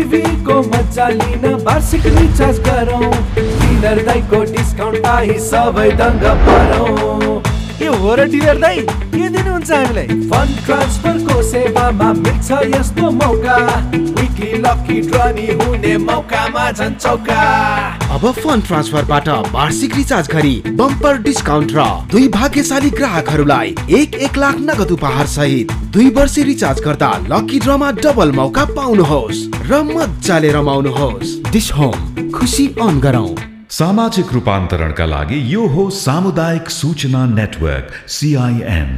टिभीको 0.00 0.54
मज़ा 0.64 1.08
लीना 1.08 1.50
वार्षिक 1.64 2.06
रिचार्ज 2.06 2.58
गरौँ 2.66 3.10
डिलर 3.36 4.02
दाइको 4.06 4.42
डिस्काउन्ट 4.52 4.98
पाइ 5.04 5.38
सबै 5.46 5.88
दङ्ग 6.00 6.24
परौँ 6.46 7.49
के 7.80 7.86
हो 7.88 8.14
र 8.14 8.24
डिलर 8.28 8.58
दाइ 8.60 8.80
के 8.84 9.28
दिनुहुन्छ 9.28 9.70
हामीलाई? 9.72 10.06
फन्ड 10.30 10.56
ट्रान्सफरको 10.64 11.42
सेवामा 11.42 12.12
मिल्छ 12.14 12.50
यस्तो 12.74 13.10
मौका। 13.10 13.56
विकली 14.20 14.52
लकी 14.60 15.00
ड्रनी 15.08 15.46
हुने 15.54 15.96
मौकामा 15.98 16.70
झन् 16.72 16.94
चौका। 16.94 17.40
अब 18.14 18.30
फन्ड 18.34 18.66
ट्रान्सफरबाट 18.66 19.28
वार्षिक 19.54 19.96
रिचार्ज 19.96 20.28
गरी 20.28 20.54
बम्पर 20.76 21.22
डिस्काउन्ट 21.22 21.72
र 21.74 21.84
दुई 22.12 22.28
भाग्यशाली 22.36 22.90
ग्राहकहरूलाई 23.00 23.74
एक 23.98 24.14
एक 24.28 24.36
लाख 24.38 24.56
नगद 24.60 24.90
उपहार 24.92 25.26
सहित 25.36 25.72
दुई 25.92 26.08
वर्ष 26.18 26.38
रिचार्ज 26.52 26.80
गर्दा 26.84 27.12
लकी 27.32 27.58
ड्रमा 27.60 27.90
डबल 28.04 28.32
मौका 28.32 28.64
पाउनुहोस् 28.76 29.46
र 29.70 29.82
मजाले 29.88 30.52
रमाउनुहोस्। 30.52 31.38
डिस 31.52 31.72
होम 31.72 32.30
खुसी 32.32 32.66
अन 32.80 33.00
गरौँ। 33.00 33.49
सामाजिक 33.70 34.32
रूपान्तरणका 34.32 35.04
लागि 35.06 35.36
यो 35.48 35.66
हो 35.66 35.82
सामुदायिक 35.96 36.70
सूचना 36.70 37.24
नेटवर्क 37.26 37.92
सिआइएन 38.10 38.88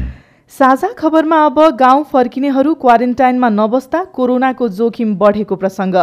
साझा 0.52 0.88
खबरमा 0.98 1.40
अब 1.46 1.60
गाउँ 1.80 2.04
फर्किनेहरू 2.12 2.72
क्वारेन्टाइनमा 2.76 3.48
नबस्दा 3.50 4.02
कोरोनाको 4.14 4.68
जोखिम 4.70 5.14
बढेको 5.16 5.56
प्रसङ्ग। 5.56 5.96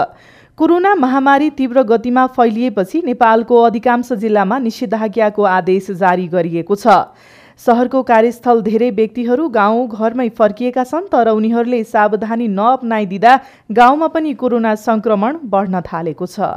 कोरोना 0.57 0.93
महामारी 0.97 1.49
तीव्र 1.57 1.83
गतिमा 1.93 2.27
फैलिएपछि 2.37 3.01
नेपालको 3.05 3.63
अधिकांश 3.63 4.13
जिल्लामा 4.19 4.59
निषेधाज्ञाको 4.59 5.43
आदेश 5.55 5.91
जारी 5.97 6.27
गरिएको 6.29 6.75
छ। 6.75 7.01
सहरको 7.59 8.03
कार्यस्थल 8.05 8.61
धेरै 8.61 8.91
व्यक्तिहरू 8.93 9.49
गाउँ 9.51 9.87
घरमै 9.89 10.29
फर्किएका 10.37 10.83
छन् 10.85 11.11
तर 11.11 11.33
उनीहरूले 11.33 11.83
सावधानी 11.89 12.47
नअपनाइदिँदा 12.53 13.37
गाउँमा 13.73 14.07
पनि 14.13 14.33
कोरोना 14.35 14.75
संक्रमण 14.79 15.45
बढ्न 15.49 15.81
थालेको 15.91 16.25
छ। 16.29 16.55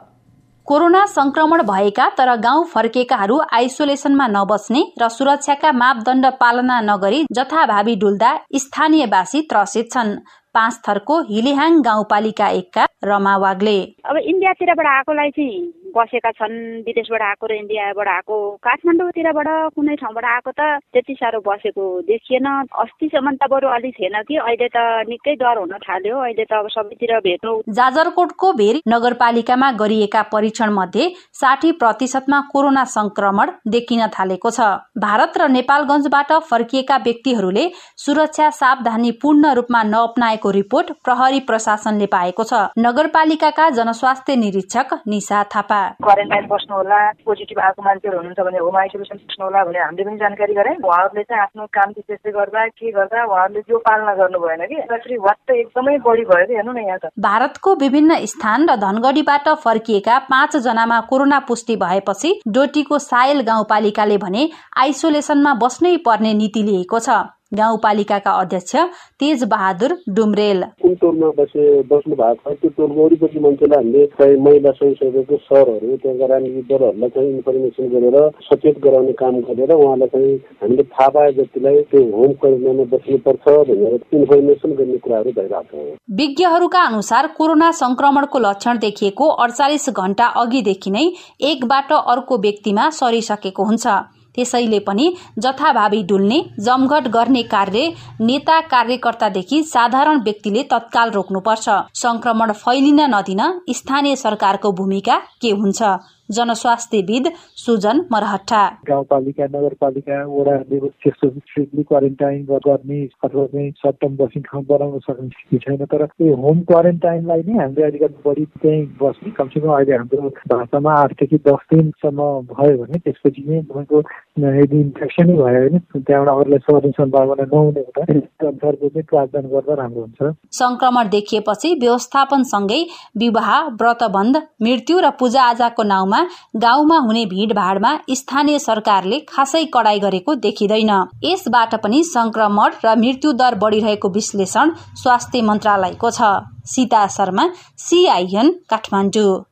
कोरोना 0.66 1.04
संक्रमण 1.06 1.62
भएका 1.62 2.08
तर 2.08 2.34
गाउँ 2.40 2.64
फर्केकाहरू 2.64 3.38
आइसोलेसनमा 3.52 4.26
नबस्ने 4.26 4.82
र 5.00 5.08
सुरक्षाका 5.08 5.72
मापदण्ड 5.72 6.26
पालना 6.40 6.80
नगरी 6.80 7.22
जथाभावी 7.32 7.94
डुल्दा 7.96 8.30
स्थानीयवासी 8.56 9.40
त्रसित 9.42 9.90
छन्। 9.92 10.14
पाँच 10.54 10.80
थरको 10.88 11.20
हिलिहाङ 11.22 11.80
गाउँपालिका 11.82 12.48
एकका 12.48 12.86
रमा 13.04 13.36
वाग्ले। 13.36 13.76
अब 14.04 14.16
इन्डियातिरबाट 14.16 14.86
आएकोलाई 14.86 15.30
चाहिँ 15.30 15.60
बसेका 15.92 16.30
छन् 16.32 16.56
विदेशबाट 16.82 17.22
आएको 17.22 17.46
र 17.46 17.52
इन्डियाबाट 17.54 18.08
आएको। 18.08 18.36
काठमाडौँतिरबाट 18.62 19.48
कुनै 19.76 19.94
ठाउँबाट 20.02 20.24
आएको 20.24 20.50
त 20.50 20.60
त्यति 20.92 21.14
साह्रो 21.14 21.40
बसेको 21.46 21.84
देखिएन। 22.02 22.46
अस्तिसम्म 22.82 23.30
त 23.36 23.48
बरु 23.50 23.68
अलिक 23.68 23.94
थिएन 23.94 24.16
कि 24.28 24.36
अहिले 24.38 24.68
त 24.68 24.78
निकै 25.08 25.34
डर 25.36 25.58
हुन 25.58 25.74
थाल्यो। 25.80 26.16
अहिले 26.18 26.44
त 26.44 26.52
अब 26.54 26.68
सबैतिर 26.72 27.12
भेटौँ 27.20 27.56
जाजरकोटको 27.70 28.52
भेरी 28.54 28.80
नगरपालिकामा 28.88 29.70
गरिएका 29.80 30.22
परीक्षण 30.32 30.70
मध्ये 30.72 31.08
साठी 31.34 31.72
प्रतिशतमा 31.82 32.40
कोरोना 32.52 32.84
संक्रमण 32.88 33.50
देखिन 33.68 34.06
थालेको 34.10 34.50
छ। 34.50 34.60
भारत 34.98 35.38
र 35.38 35.48
नेपालगंजबाट 35.50 36.32
फर्किएका 36.50 36.96
व्यक्तिहरूले 37.04 37.64
सुरक्षा 37.98 38.50
सावधानी 38.52 39.10
पूर्ण 39.22 39.52
रूपमा 39.54 39.82
नअपनाएको 39.84 40.50
रिपोर्ट 40.52 40.90
प्रहरी 41.04 41.40
प्रशासनले 41.48 42.06
पाएको 42.08 42.44
छ। 42.44 42.62
नगरपालिकाका 42.78 43.68
जनस्वास्थ्य 43.72 44.36
निरीक्षक 44.36 44.98
निशा 45.06 45.42
थापा। 45.54 45.81
क्वारेन्टाइन 46.04 46.46
बस्नु 46.52 46.76
होला 46.76 46.98
पोजिटिभ 47.26 47.58
आएको 47.66 47.82
मान्छेहरू 47.82 48.18
हुनुहुन्छ 48.18 48.46
भने 48.46 48.58
होम 48.58 48.76
आइसोलेसन 48.82 49.16
बस्नु 49.26 49.44
होला 49.46 49.64
भने 49.64 49.78
हामीले 49.78 50.04
पनि 50.04 50.18
जानकारी 50.22 50.54
गरायौँ 50.54 50.80
उहाँहरूले 50.84 51.22
चाहिँ 51.22 51.42
आफ्नो 51.42 51.66
काम 51.76 51.92
त्यसै 51.92 52.30
गर्दा 52.38 52.66
के 52.68 52.90
गर्दा 52.92 53.24
उहाँहरूले 53.24 53.62
त्यो 53.62 53.78
पालना 53.88 54.14
गर्नु 54.14 54.38
भएन 54.38 54.66
कि? 54.66 54.80
फेरि 54.92 55.16
वाट 55.26 55.50
एकदमै 55.50 55.96
बढी 56.06 56.24
भयो 56.30 56.46
कि 56.46 56.54
हेर्नु 56.54 56.72
न 56.72 56.86
यहाँ 56.86 56.98
त। 56.98 57.10
भारतको 57.18 57.74
विभिन्न 57.74 58.24
स्थान 58.32 58.68
र 58.70 58.76
धनगढीबाट 58.86 59.48
फर्किएका 59.64 60.18
पाँच 60.30 60.56
जनामा 60.66 61.00
कोरोना 61.10 61.38
पुष्टि 61.48 61.76
भएपछि 61.76 62.40
डोटीको 62.48 62.98
सायल 62.98 63.40
गाउँपालिकाले 63.42 64.18
भने 64.18 64.48
आइसोलेसनमा 64.78 65.54
बस्नै 65.62 65.96
पर्ने 66.06 66.34
नीति 66.34 66.62
लिएको 66.62 66.98
छ। 66.98 67.20
गाउँपालिकाका 67.54 68.32
अध्यक्ष 68.40 68.74
तेज 69.20 69.44
बहादुर 69.44 69.92
डुम्रेल। 70.10 70.62
कुन 70.82 70.94
टोलमा 71.02 71.28
बसे 71.38 71.64
बस्नु 71.90 72.14
भएको 72.16 72.50
छ? 72.50 72.56
त्यो 72.60 72.70
टोलको 72.76 73.04
वरिपरि 73.04 73.40
मान्छेलाई 73.40 73.76
हामीले 73.76 74.06
चाहिँ 74.18 74.36
महिला 74.42 74.70
स्वयंसेवकको 74.72 75.36
सरहरू 75.42 75.96
त्यहाँका 75.96 76.26
राजनीतिक 76.32 76.66
दलहरूलाई 76.68 77.10
चाहिँ 77.10 77.30
इन्फर्मेसन 77.32 77.88
गरेर 77.94 78.16
सचेत 78.42 78.78
गराउने 78.84 79.12
काम 79.20 79.40
गरेर 79.48 79.72
उहाँलाई 79.72 80.08
चाहिँ 80.14 80.36
हामीले 80.62 80.82
थाहा 80.92 81.08
पाए 81.08 81.32
जतिलाई 81.32 81.82
त्यो 81.92 82.02
होम 82.16 82.32
क्वारेन्टाइनमा 82.40 82.84
बस्नुपर्छ 82.94 83.46
भनेर 83.68 83.94
इन्फर्मेसन 84.12 84.70
गर्ने 84.78 84.98
कुराहरू 85.04 85.30
भइरहेको 85.32 85.84
छ। 85.84 85.98
विज्ञहरूका 86.18 86.82
अनुसार 86.84 87.26
कोरोना 87.36 87.70
संक्रमणको 87.82 88.38
लक्षण 88.38 88.78
देखिएको 88.78 89.28
अडचालिस 89.44 89.88
घण्टा 89.92 90.26
अघिदेखि 90.42 90.90
नै 90.90 91.04
एकबाट 91.50 91.92
अर्को 91.92 92.38
व्यक्तिमा 92.38 92.88
सरिसकेको 92.96 93.64
हुन्छ। 93.64 93.86
त्यसैले 94.34 94.78
पनि 94.78 95.12
जथाभावी 95.38 96.02
डुल्ने 96.02 96.40
जमघट 96.60 97.08
गर्ने 97.08 97.42
कार्य 97.42 97.92
नेता 98.20 98.60
कार्यकर्तादेखि 98.68 99.62
साधारण 99.62 100.20
व्यक्तिले 100.20 100.62
तत्काल 100.62 101.10
रोक्नुपर्छ। 101.10 101.68
संक्रमण 101.94 102.52
फैलिन 102.52 103.00
नदिन 103.14 103.42
स्थानीय 103.70 104.16
सरकारको 104.16 104.72
भूमिका 104.72 105.20
के 105.40 105.50
हुन्छ? 105.50 105.82
जनस्वास्थ्यविद 106.28 107.26
सुजन 107.56 108.04
मरहट्टा। 108.12 108.62
गाउँपालिका 108.88 109.44
नगरपालिका 109.44 110.16
वडाहरूले 110.26 110.78
त्यस्तो 111.02 111.28
स्ट्रिक्टली 111.30 111.82
क्वारेन्टाइन 111.82 112.44
गर्ने 112.44 113.00
अथवा 113.24 113.46
चाहिँ 113.46 113.70
सर्ट 113.70 113.96
टर्म 114.00 114.16
बस्ने 114.16 114.42
ठाउँ 114.42 114.64
बनाउन 114.64 114.98
सक्ने 114.98 115.28
स्थिति 115.28 115.58
छैन। 115.58 115.84
तर 115.84 116.06
यो 116.22 116.34
होम 116.36 116.60
क्वारेन्टाइनलाई 116.70 117.42
नै 117.48 117.58
हामीले 117.58 117.86
अलिकति 117.86 118.22
बढी 118.26 118.44
त्यहीँ 118.62 118.86
बस्ने 119.02 119.30
कमसेकम 119.30 119.72
अहिले 119.72 119.96
हाम्रो 119.96 120.28
भाषामा 120.48 120.92
आठदेखि 121.02 121.36
दस 121.48 121.66
दिनसम्म 121.72 122.30
भयो 122.52 122.76
भने 122.82 122.98
त्यसपछि 122.98 123.42
चाहिँ 123.42 123.62
तपाईँको 123.62 124.02
यदि 124.36 124.80
इन्फेक्सनै 124.80 125.34
भयो 125.36 125.60
भने 125.62 125.78
त्यहाँबाट 125.96 126.34
अरूलाई 126.34 126.58
सर्ने 126.58 126.90
सम्भावना 126.90 127.44
नहुने 127.44 127.80
हुँदा 127.80 128.02
अनुसारको 128.02 128.88
चाहिँ 128.88 129.02
प्रावधान 129.10 129.44
गर्दा 129.52 129.74
राम्रो 129.74 130.02
हुन्छ। 130.02 130.20
संक्रमण 130.52 131.08
देखिएपछि 131.08 131.74
व्यवस्थापनसँगै 131.80 132.80
विवाह 133.18 133.50
व्रतबन्ध 133.82 134.36
मृत्यु 134.62 135.00
र 135.00 135.10
पूजाआजाको 135.20 135.82
नाउँमा 135.82 136.20
गाउँमा 136.64 136.98
हुने 137.06 137.26
भीड़भाड़मा 137.26 137.92
स्थानीय 138.12 138.58
सरकारले 138.58 139.20
खासै 139.28 139.64
कडाई 139.74 139.98
गरेको 140.00 140.34
देखिँदैन। 140.40 140.92
यसबाट 141.24 141.74
पनि 141.84 142.02
संक्रमण 142.06 142.80
र 142.84 142.96
मृत्यु 143.04 143.32
दर 143.34 143.54
बढ़िरहेको 143.60 144.08
विश्लेषण 144.08 144.74
स्वास्थ्य 145.04 145.42
मन्त्रालयको 145.42 146.10
छ। 146.10 146.34
सीता 146.64 147.06
शर्मा 147.12 147.48
सीआईएन 147.78 148.50
काठमाडौँ। 148.70 149.51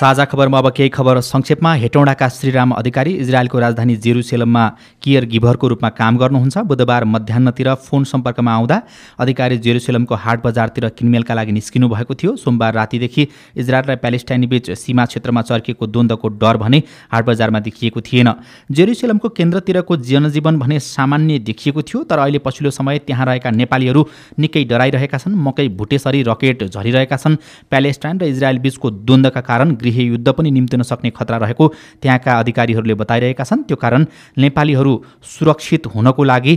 साझा 0.00 0.24
खबरमा 0.24 0.58
अब 0.58 0.68
केही 0.70 0.88
खबर 0.88 1.18
संक्षेपमा। 1.20 1.72
हेटौँडाका 1.74 2.28
श्रीराम 2.30 2.72
अधिकारी 2.72 3.12
इजरायलको 3.12 3.58
राजधानी 3.58 3.94
जेरुसेलममा 3.98 4.66
केयर 5.02 5.24
गिभरको 5.26 5.68
रूपमा 5.68 5.88
काम 5.90 6.18
गर्नुहुन्छ। 6.18 6.58
बुधबार 6.62 7.04
मध्याहतिर 7.04 7.72
फोन 7.76 8.04
सम्पर्कमा 8.04 8.52
आउँदा 8.54 8.80
अधिकारी 9.18 9.58
जेरुसेलमको 9.58 10.14
हाट 10.14 10.44
बजारतिर 10.44 10.88
किनमेलका 10.90 11.34
लागि 11.34 11.52
निस्किनु 11.52 11.88
भएको 11.88 12.14
थियो। 12.14 12.36
सोमबार 12.36 12.74
रातिदेखि 12.74 13.26
इजरायल 13.56 13.84
र 13.84 13.96
प्यालेस्टाइनी 13.96 14.46
बीच 14.46 14.70
सीमा 14.72 15.04
क्षेत्रमा 15.04 15.42
चर्किएको 15.42 15.86
द्वन्द्वको 15.88 16.28
डर 16.38 16.56
भने 16.56 16.82
हाट 17.10 17.24
बजारमा 17.26 17.60
देखिएको 17.60 18.00
थिएन। 18.02 18.32
जेरुसेलमको 18.70 19.28
केन्द्रतिरको 19.30 19.96
जनजीवन 19.98 20.58
भने 20.58 20.78
सामान्य 20.78 21.38
देखिएको 21.42 21.82
थियो 21.82 22.04
तर 22.04 22.18
अहिले 22.18 22.38
पछिल्लो 22.38 22.70
समय 22.70 22.98
त्यहाँ 23.02 23.26
रहेका 23.26 23.50
नेपालीहरू 23.52 24.06
निकै 24.38 24.64
डराइरहेका 24.64 25.18
छन्। 25.18 25.34
मकै 25.42 25.68
भुटेसरी 25.74 26.22
रकेट 26.22 26.64
झरिरहेका 26.64 27.16
छन्। 27.16 27.36
प्यालेस्टाइन 27.70 28.18
र 28.20 28.30
इजरायल 28.30 28.58
बीचको 28.60 28.90
द्वन्द्वका 29.02 29.40
कारण 29.42 29.76
गृह 29.88 30.02
युद्ध 30.02 30.28
पनि 30.28 30.50
निम्तिन 30.50 30.82
सक्ने 30.82 31.10
खतरा 31.10 31.36
रहेको 31.36 31.68
त्यहाँका 32.02 32.38
अधिकारीहरूले 32.38 32.94
बताइरहेका 32.94 33.44
छन्। 33.44 33.62
त्यो 33.62 33.76
कारण 33.76 34.06
नेपालीहरू 34.38 34.92
सुरक्षित 35.22 35.86
हुनको 35.86 36.24
लागि 36.24 36.54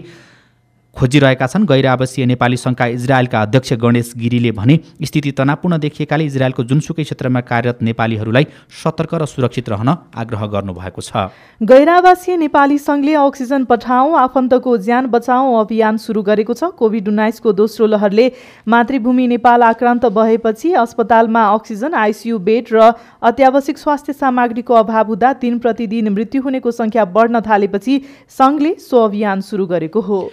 खोजिरहेका 0.95 1.47
छन्। 1.47 1.65
गैर 1.65 1.85
आवासीय 1.87 2.25
नेपाली 2.25 2.57
सङ्घका 2.57 2.85
इजरायलका 2.85 3.41
अध्यक्ष 3.41 3.73
गणेश 3.81 4.11
गिरीले 4.17 4.51
भने 4.51 4.75
स्थिति 5.01 5.31
तनावपूर्ण 5.31 5.77
देखिएकाले 5.79 6.23
इजरायलको 6.25 6.63
जुनसुकै 6.63 7.03
क्षेत्रमा 7.03 7.41
कार्यरत 7.41 7.81
नेपालीहरूलाई 7.81 8.45
सतर्क 8.83 9.13
र 9.15 9.25
सुरक्षित 9.25 9.69
रहन 9.69 9.89
आग्रह 10.13 10.45
गर्नुभएको 10.53 11.01
छ। 11.01 11.31
गैर 11.61 11.89
आवासीय 11.89 12.37
नेपाली 12.37 12.77
सङ्घले 12.77 13.13
अक्सिजन 13.15 13.63
पठाऊ 13.71 14.13
आफन्तको 14.19 14.77
ज्यान 14.79 15.07
बचाऊ 15.07 15.55
अभियान 15.61 15.97
सुरु 15.97 16.21
गरेको 16.21 16.53
छ। 16.53 16.75
कोभिड 16.75 17.07
उन्नाइसको 17.07 17.53
दोस्रो 17.53 17.87
लहरले 17.87 18.27
मातृभूमि 18.67 19.27
नेपाल 19.27 19.63
आक्रान्त 19.63 20.05
भएपछि 20.11 20.73
अस्पतालमा 20.83 21.47
अक्सिजन 21.55 21.93
आइसियु 22.03 22.39
बेड 22.41 22.75
र 22.75 22.91
अत्यावश्यक 23.23 23.77
स्वास्थ्य 23.77 24.13
सामग्रीको 24.19 24.73
अभाव 24.75 25.07
हुँदा 25.07 25.33
दिन 25.41 25.59
प्रतिदिन 25.59 26.13
मृत्यु 26.13 26.41
हुनेको 26.43 26.71
सङ्ख्या 26.73 27.05
बढ्न 27.17 27.41
थालेपछि 27.41 27.99
सङ्घले 28.37 28.75
सो 28.83 29.05
अभियान 29.07 29.41
सुरु 29.41 29.65
गरेको 29.65 30.01
हो। 30.03 30.23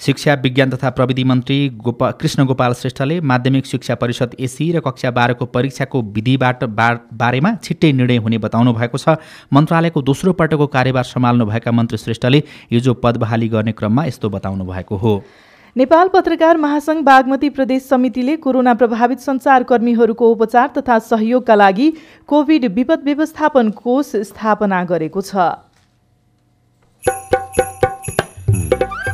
शिक्षा 0.00 0.34
विज्ञान 0.34 0.70
तथा 0.70 0.90
प्रविधि 0.90 1.22
मन्त्री 1.24 1.68
गोपा 1.84 2.10
कृष्ण 2.20 2.44
गोपाल 2.46 2.72
श्रेष्ठले 2.72 3.20
माध्यमिक 3.20 3.66
शिक्षा 3.66 3.94
परिषद 3.94 4.36
एसी 4.40 4.70
र 4.72 4.80
कक्षा 4.80 5.10
बाह्रको 5.10 5.46
परीक्षाको 5.46 6.02
विधिबाट 6.14 6.64
बारेमा 6.64 7.54
छिट्टै 7.64 7.90
निर्णय 7.92 8.16
हुने 8.18 8.38
बताउनु 8.38 8.72
भएको 8.72 8.98
छ। 8.98 9.16
मन्त्रालयको 9.52 10.02
दोस्रो 10.02 10.32
पटकको 10.32 10.66
कार्यभार 10.68 11.04
सम्हाल्नुभएका 11.04 11.72
मन्त्री 11.72 11.98
श्रेष्ठले 11.98 12.42
हिजो 12.70 12.94
पद 12.94 13.16
बहाली 13.16 13.48
गर्ने 13.48 13.72
क्रममा 13.74 14.04
यस्तो 14.04 14.30
बताउनु 14.30 14.64
भएको 14.64 14.96
हो। 14.96 15.22
नेपाल 15.76 16.08
पत्रकार 16.08 16.56
महासंघ 16.56 17.04
बागमती 17.04 17.48
प्रदेश 17.50 17.82
समितिले 17.88 18.36
कोरोना 18.38 18.74
प्रभावित 18.74 19.20
सञ्चारकर्मीहरूको 19.20 20.30
उपचार 20.30 20.72
तथा 20.78 20.98
सहयोगका 21.04 21.54
लागि 21.54 21.92
कोभिड 22.28 22.72
विपद 22.74 23.04
व्यवस्थापन 23.04 23.70
कोष 23.76 24.16
स्थापना 24.30 24.84
गरेको 24.84 25.20
छ। 25.22 25.54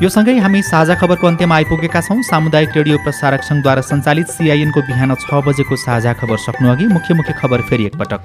यो 0.02 0.09
सँगै 0.11 0.33
हामी 0.38 0.61
साझा 0.64 0.94
खबरको 1.00 1.26
अन्त्यमा 1.26 1.54
आइपुगेका 1.54 2.00
छौँ। 2.02 2.22
सामुदायिक 2.24 2.70
रेडियो 2.76 2.96
प्रसारक 2.98 3.42
सङ्घद्वारा 3.42 3.83
सञ्चालित 3.83 4.26
सिआइएनको 4.28 4.80
बिहान 4.83 5.14
छ 5.14 5.38
बजेको 5.46 5.76
साझा 5.78 6.12
खबर 6.18 6.37
सक्नु 6.44 6.70
अघि 6.70 6.87
मुख्य 6.88 7.14
मुख्य 7.14 7.33
खबर 7.38 7.61
फेरि 7.70 7.85
एकपटक। 7.87 8.20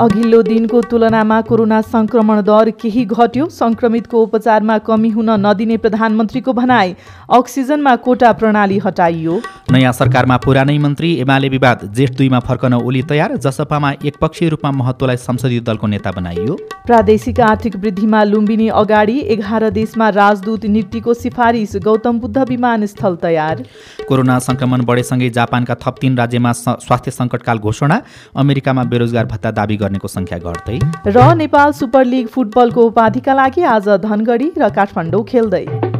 अघिल्लो 0.00 0.40
दिनको 0.42 0.80
तुलनामा 0.90 1.40
कोरोना 1.42 1.80
संक्रमण 1.84 2.40
दर 2.42 2.70
केही 2.80 3.04
घट्यो। 3.04 3.46
संक्रमितको 3.52 4.22
उपचारमा 4.22 4.78
कमी 4.88 5.10
हुन 5.10 5.30
नदिने 5.46 5.76
प्रधानमन्त्रीको 5.76 6.52
भनाई 6.52 6.94
अक्सिजनमा 7.30 7.94
कोटा 8.06 8.32
प्रणाली 8.32 8.78
हटाइयो। 8.78 9.40
नयाँ 9.72 9.92
सरकारमा 9.92 10.36
पुरानै 10.44 10.78
मन्त्री 10.78 11.12
एमाले 11.20 11.48
विवाद 11.48 11.84
जेठ 11.92 12.16
दुईमा 12.16 12.40
फर्कन 12.48 12.74
ओली 12.74 13.02
तयार 13.04 13.36
जसपामा 13.38 13.92
एकपक्षीय 14.02 14.48
रूपमा 14.48 14.70
महत्वलाई 14.80 15.16
संसदीय 15.18 15.60
दलको 15.60 15.86
नेता 15.86 16.10
बनाइयो। 16.12 16.56
प्रादेशिक 16.86 17.40
आर्थिक 17.42 17.76
वृद्धिमा 17.76 18.22
लुम्बिनी 18.24 18.68
अगाडि 18.80 19.18
एघार 19.36 19.68
देशमा 19.72 20.08
राजदूत 20.12 20.64
नियुक्तिको 21.02 21.14
सिफारिस 21.14 21.76
गौतम 21.82 22.18
बुद्ध 22.20 22.38
विमानस्थल 22.48 23.16
तयार। 23.22 23.62
कोरोना 24.08 24.38
संक्रमण 24.38 24.84
बढेसँगै 24.84 25.30
जापानका 25.30 25.74
थप 25.82 25.94
तीन 26.00 26.16
राज्यमा 26.16 26.52
स्वास्थ्य 26.78 27.10
सङ्कटकाल 27.10 27.58
घोषणा 27.58 28.02
अमेरिकामा 28.36 28.82
बेरोजगार 28.84 29.26
भत्ता 29.26 29.50
दावी 29.50 29.76
गर्नेको 29.76 30.08
सङ्ख्या 30.08 30.38
घट्दै। 30.40 30.78
र 31.06 31.34
नेपाल 31.34 31.72
सुपर 31.72 32.04
लिग 32.06 32.26
फुटबलको 32.28 32.80
उपाधिका 32.86 33.34
लागि 33.34 33.62
आज 33.74 33.88
धनगढी 34.02 34.48
र 34.58 34.68
काठमाडौँ 34.70 35.24
खेल्दै। 35.24 35.91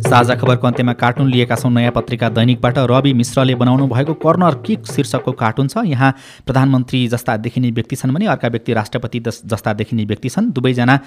साझा 0.00 0.34
खबरको 0.34 0.66
अन्त्यमा 0.66 0.92
कार्टुन 0.92 1.28
लिएका 1.30 1.56
छौँ 1.56 1.70
नयाँ 1.70 1.92
पत्रिका 1.92 2.28
दैनिकबाट। 2.30 2.78
रवि 2.90 3.12
मिश्रले 3.12 3.54
बनाउनु 3.54 3.86
भएको 3.86 4.14
कर्नर 4.16 4.54
किक 4.66 4.86
शीर्षकको 4.86 5.32
कार्टुन 5.32 5.68
छ। 5.68 5.84
यहाँ 5.86 6.10
प्रधानमन्त्री 6.46 7.06
जस्ता 7.08 7.36
देखिने 7.36 7.70
व्यक्ति 7.70 7.96
छन् 7.96 8.12
भने 8.14 8.26
अर्का 8.26 8.48
व्यक्ति 8.48 8.72
राष्ट्रपति 8.72 9.20
जस्ता 9.20 9.72
देखिने 9.72 10.04
व्यक्ति 10.04 10.28
छन्। 10.28 10.50
दुवैजना 10.50 10.98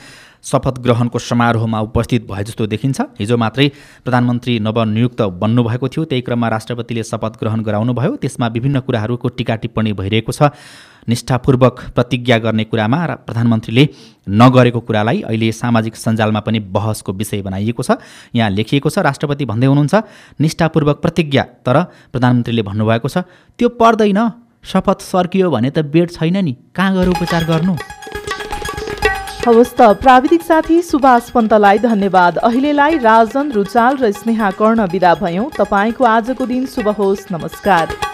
शपथ 0.43 0.79
ग्रहणको 0.79 1.19
समारोहमा 1.19 1.79
उपस्थित 1.82 2.27
भए 2.32 2.43
जस्तो 2.43 2.67
देखिन्छ। 2.67 3.01
हिजो 3.19 3.38
मात्रै 3.38 3.71
प्रधानमन्त्री 4.06 4.60
नवनियुक्त 4.60 5.21
बन्नुभएको 5.41 5.88
थियो। 5.89 6.06
त्यही 6.06 6.21
क्रममा 6.21 6.47
राष्ट्रपतिले 6.49 7.03
शपथ 7.03 7.39
ग्रहण 7.39 7.62
गराउनुभयो। 7.63 8.15
त्यसमा 8.21 8.47
विभिन्न 8.47 8.79
कुराहरूको 8.79 9.27
टिका 9.29 9.56
टिप्पणी 9.56 9.93
भइरहेको 9.93 10.32
छ। 10.32 10.53
निष्ठापूर्वक 11.10 11.80
प्रतिज्ञा 11.96 12.38
गर्ने 12.38 12.63
कुरामा 12.63 13.00
प्रधानमन्त्रीले 13.28 13.88
नगरेको 14.42 14.80
कुरालाई 14.80 15.22
अहिले 15.24 15.52
सामाजिक 15.54 15.96
सञ्जालमा 15.96 16.39
पनि 16.39 16.60
बहसको 16.76 17.13
विषय 17.13 17.42
बनाइएको 17.42 17.84
छ 17.84 17.98
यहाँ 18.36 18.50
लेखिएको 18.52 18.89
छ। 18.89 19.00
राष्ट्रपति 19.00 19.46
भन्दै 19.46 19.68
हुनुहुन्छ 19.68 19.96
निष्ठापूर्वक 20.42 21.02
प्रतिज्ञा 21.02 21.44
तर 21.66 21.84
प्रधानमन्त्रीले 22.12 22.62
भन्नुभएको 22.63 23.10
छ 23.10 23.26
त्यो 23.60 23.70
पर्दैन 23.82 24.22
शपथ 24.63 25.02
सर्कियो 25.04 25.50
भने 25.52 25.70
त 25.70 25.84
बेड 25.92 26.12
छैन 26.12 26.38
नि 26.39 26.56
कहाँ 26.76 26.94
गएर 26.96 27.10
उपचार 27.10 27.44
गर्नु? 27.46 27.76
हवस् 29.44 29.76
त 29.76 29.82
प्राविधिक 30.00 30.42
साथी 30.42 30.82
सुभाष 30.82 31.30
पन्तलाई 31.30 31.80
धन्यवाद। 31.84 32.38
अहिलेलाई 32.39 32.98
राजन 33.04 33.52
रुचाल 33.52 33.98
र 34.00 34.12
स्नेहा 34.13 34.52
कर्ण 34.56 34.88
विदा 34.88 35.13
भयौँ। 35.20 35.50
तपाईँको 35.52 36.04
आजको 36.08 36.46
दिन 36.48 36.66
शुभ 36.66 36.88
होस्। 36.96 37.32
नमस्कार। 37.32 38.12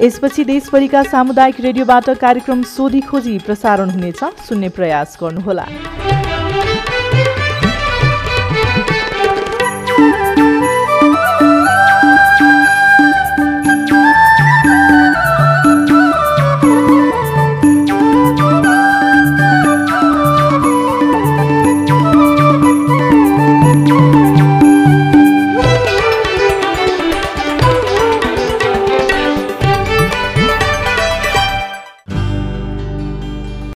यसपछि 0.00 0.44
देशभरिका 0.44 1.02
सामुदायिक 1.02 1.60
रेडियोबाट 1.60 2.08
कार्यक्रम 2.20 2.62
सोधी 2.62 3.00
खोजी 3.00 3.38
प्रसारण 3.38 3.90
हुनेछ। 3.90 4.24
सुन्ने 4.48 4.68
प्रयास 4.68 5.18
गर्नुहोला। 5.22 5.66